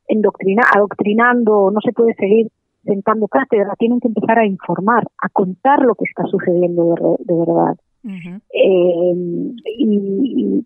endoctrina, 0.10 0.64
adoctrinando, 0.76 1.72
no 1.72 1.80
se 1.82 1.94
puede 1.94 2.14
seguir 2.16 2.48
sentando 2.84 3.28
cátedra, 3.28 3.74
tienen 3.78 4.00
que 4.00 4.08
empezar 4.08 4.40
a 4.40 4.46
informar, 4.46 5.04
a 5.22 5.30
contar 5.30 5.82
lo 5.82 5.96
que 5.96 6.06
está 6.06 6.24
sucediendo 6.26 7.18
de, 7.20 7.34
verdad. 7.34 7.76
eh, 8.04 9.14
y, 9.78 10.66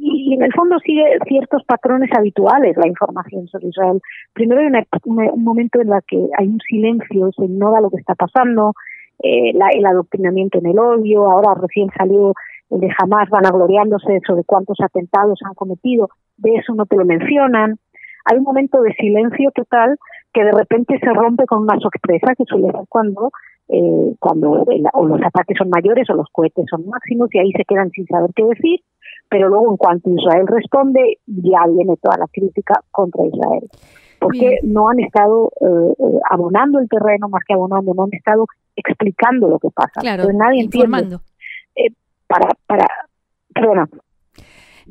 y, 0.00 0.34
en 0.34 0.42
el 0.42 0.52
fondo 0.52 0.78
sigue 0.78 1.04
ciertos 1.26 1.62
patrones 1.64 2.10
habituales 2.16 2.76
la 2.76 2.88
información 2.88 3.46
sobre 3.48 3.68
Israel. 3.68 4.00
Primero 4.32 4.60
hay 4.60 4.84
un 5.04 5.44
momento 5.44 5.80
en 5.80 5.92
el 5.92 6.00
que 6.06 6.18
hay 6.36 6.48
un 6.48 6.60
silencio, 6.60 7.30
se 7.36 7.44
ignora 7.44 7.80
lo 7.80 7.90
que 7.90 7.98
está 7.98 8.14
pasando, 8.14 8.74
eh, 9.22 9.52
la, 9.54 9.68
el 9.68 9.84
adoctrinamiento 9.84 10.58
en 10.58 10.66
el 10.66 10.78
odio, 10.78 11.30
ahora 11.30 11.60
recién 11.60 11.88
salió 11.96 12.34
el 12.70 12.80
de 12.80 12.90
jamás 12.90 13.28
vanagloriándose 13.30 14.20
sobre 14.26 14.44
cuántos 14.44 14.78
atentados 14.80 15.40
han 15.44 15.54
cometido, 15.54 16.08
de 16.36 16.54
eso 16.54 16.74
no 16.74 16.86
te 16.86 16.96
lo 16.96 17.04
mencionan. 17.04 17.78
Hay 18.30 18.38
un 18.38 18.44
momento 18.44 18.80
de 18.82 18.92
silencio 18.94 19.50
total 19.54 19.96
que 20.32 20.44
de 20.44 20.52
repente 20.52 20.98
se 20.98 21.12
rompe 21.12 21.46
con 21.46 21.62
una 21.62 21.78
sorpresa 21.78 22.34
que 22.36 22.44
suele 22.44 22.70
ser 22.70 22.86
cuando 22.88 23.30
eh, 23.70 24.14
cuando 24.18 24.64
o 24.94 25.06
los 25.06 25.20
ataques 25.22 25.56
son 25.58 25.68
mayores 25.68 26.08
o 26.10 26.14
los 26.14 26.26
cohetes 26.32 26.64
son 26.70 26.86
máximos 26.86 27.28
y 27.32 27.38
ahí 27.38 27.52
se 27.52 27.64
quedan 27.64 27.90
sin 27.90 28.06
saber 28.06 28.30
qué 28.34 28.44
decir 28.44 28.80
pero 29.28 29.48
luego 29.48 29.72
en 29.72 29.76
cuanto 29.76 30.10
Israel 30.10 30.46
responde, 30.46 31.18
ya 31.26 31.60
viene 31.68 31.96
toda 32.00 32.16
la 32.18 32.26
crítica 32.32 32.82
contra 32.90 33.26
Israel. 33.26 33.68
Porque 34.20 34.58
no 34.62 34.88
han 34.88 34.98
estado 35.00 35.52
eh, 35.60 35.94
eh, 35.98 36.20
abonando 36.30 36.80
el 36.80 36.88
terreno, 36.88 37.28
más 37.28 37.44
que 37.46 37.54
abonando, 37.54 37.94
no 37.94 38.04
han 38.04 38.14
estado 38.14 38.46
explicando 38.74 39.48
lo 39.48 39.58
que 39.58 39.68
pasa. 39.70 40.00
Claro, 40.00 40.24
nadie 40.32 40.62
informando. 40.62 41.20
Eh, 41.76 41.90
para, 42.26 42.48
para, 42.66 42.77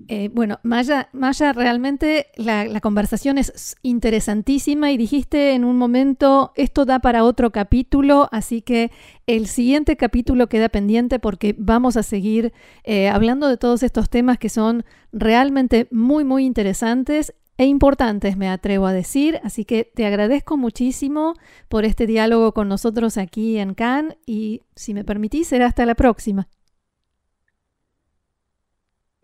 eh, 0.09 0.29
bueno, 0.33 0.59
Maya, 0.63 1.09
Maya, 1.11 1.51
realmente 1.51 2.27
la, 2.35 2.79
conversación 2.79 3.37
es 3.37 3.75
interesantísima 3.81 4.91
y 4.91 4.97
dijiste 4.97 5.53
en 5.53 5.65
un 5.65 5.77
momento, 5.77 6.53
esto 6.55 6.85
da 6.85 6.99
para 6.99 7.23
otro 7.23 7.51
capítulo, 7.51 8.29
así 8.31 8.61
que 8.61 8.91
el 9.25 9.47
siguiente 9.47 9.97
capítulo 9.97 10.47
queda 10.47 10.69
pendiente 10.69 11.19
porque 11.19 11.55
vamos 11.57 11.97
a 11.97 12.03
seguir 12.03 12.53
eh, 12.83 13.09
hablando 13.09 13.47
de 13.47 13.57
todos 13.57 13.83
estos 13.83 14.09
temas 14.09 14.37
que 14.37 14.49
son 14.49 14.85
realmente 15.11 15.87
muy, 15.91 16.23
muy 16.23 16.45
interesantes 16.45 17.33
e 17.57 17.65
importantes, 17.65 18.37
me 18.37 18.49
atrevo 18.49 18.85
a 18.85 18.93
decir. 18.93 19.39
Así 19.43 19.65
que 19.65 19.83
te 19.83 20.05
agradezco 20.05 20.57
muchísimo 20.57 21.33
por 21.67 21.85
este 21.85 22.07
diálogo 22.07 22.53
con 22.53 22.69
nosotros 22.69 23.17
aquí 23.17 23.57
en 23.57 23.73
Cannes 23.73 24.15
y 24.25 24.61
si 24.75 24.93
me 24.93 25.03
permitís, 25.03 25.47
será 25.47 25.65
hasta 25.65 25.85
la 25.85 25.95
próxima. 25.95 26.47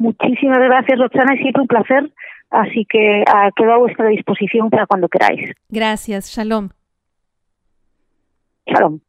Muchísimas 0.04 0.60
gracias, 0.60 1.00
Roxana, 1.00 1.34
es 1.34 1.40
siempre 1.40 1.62
un 1.62 1.68
placer. 1.68 2.12
Así 2.50 2.86
que 2.90 3.24
uh, 3.26 3.52
quedo 3.56 3.72
a 3.72 3.78
vuestra 3.78 4.10
disposición 4.10 4.70
para 4.70 4.86
cuando 4.86 5.08
queráis. 5.08 5.56
Gracias, 5.70 6.30
shalom. 6.30 6.70
Shalom. 8.68 9.00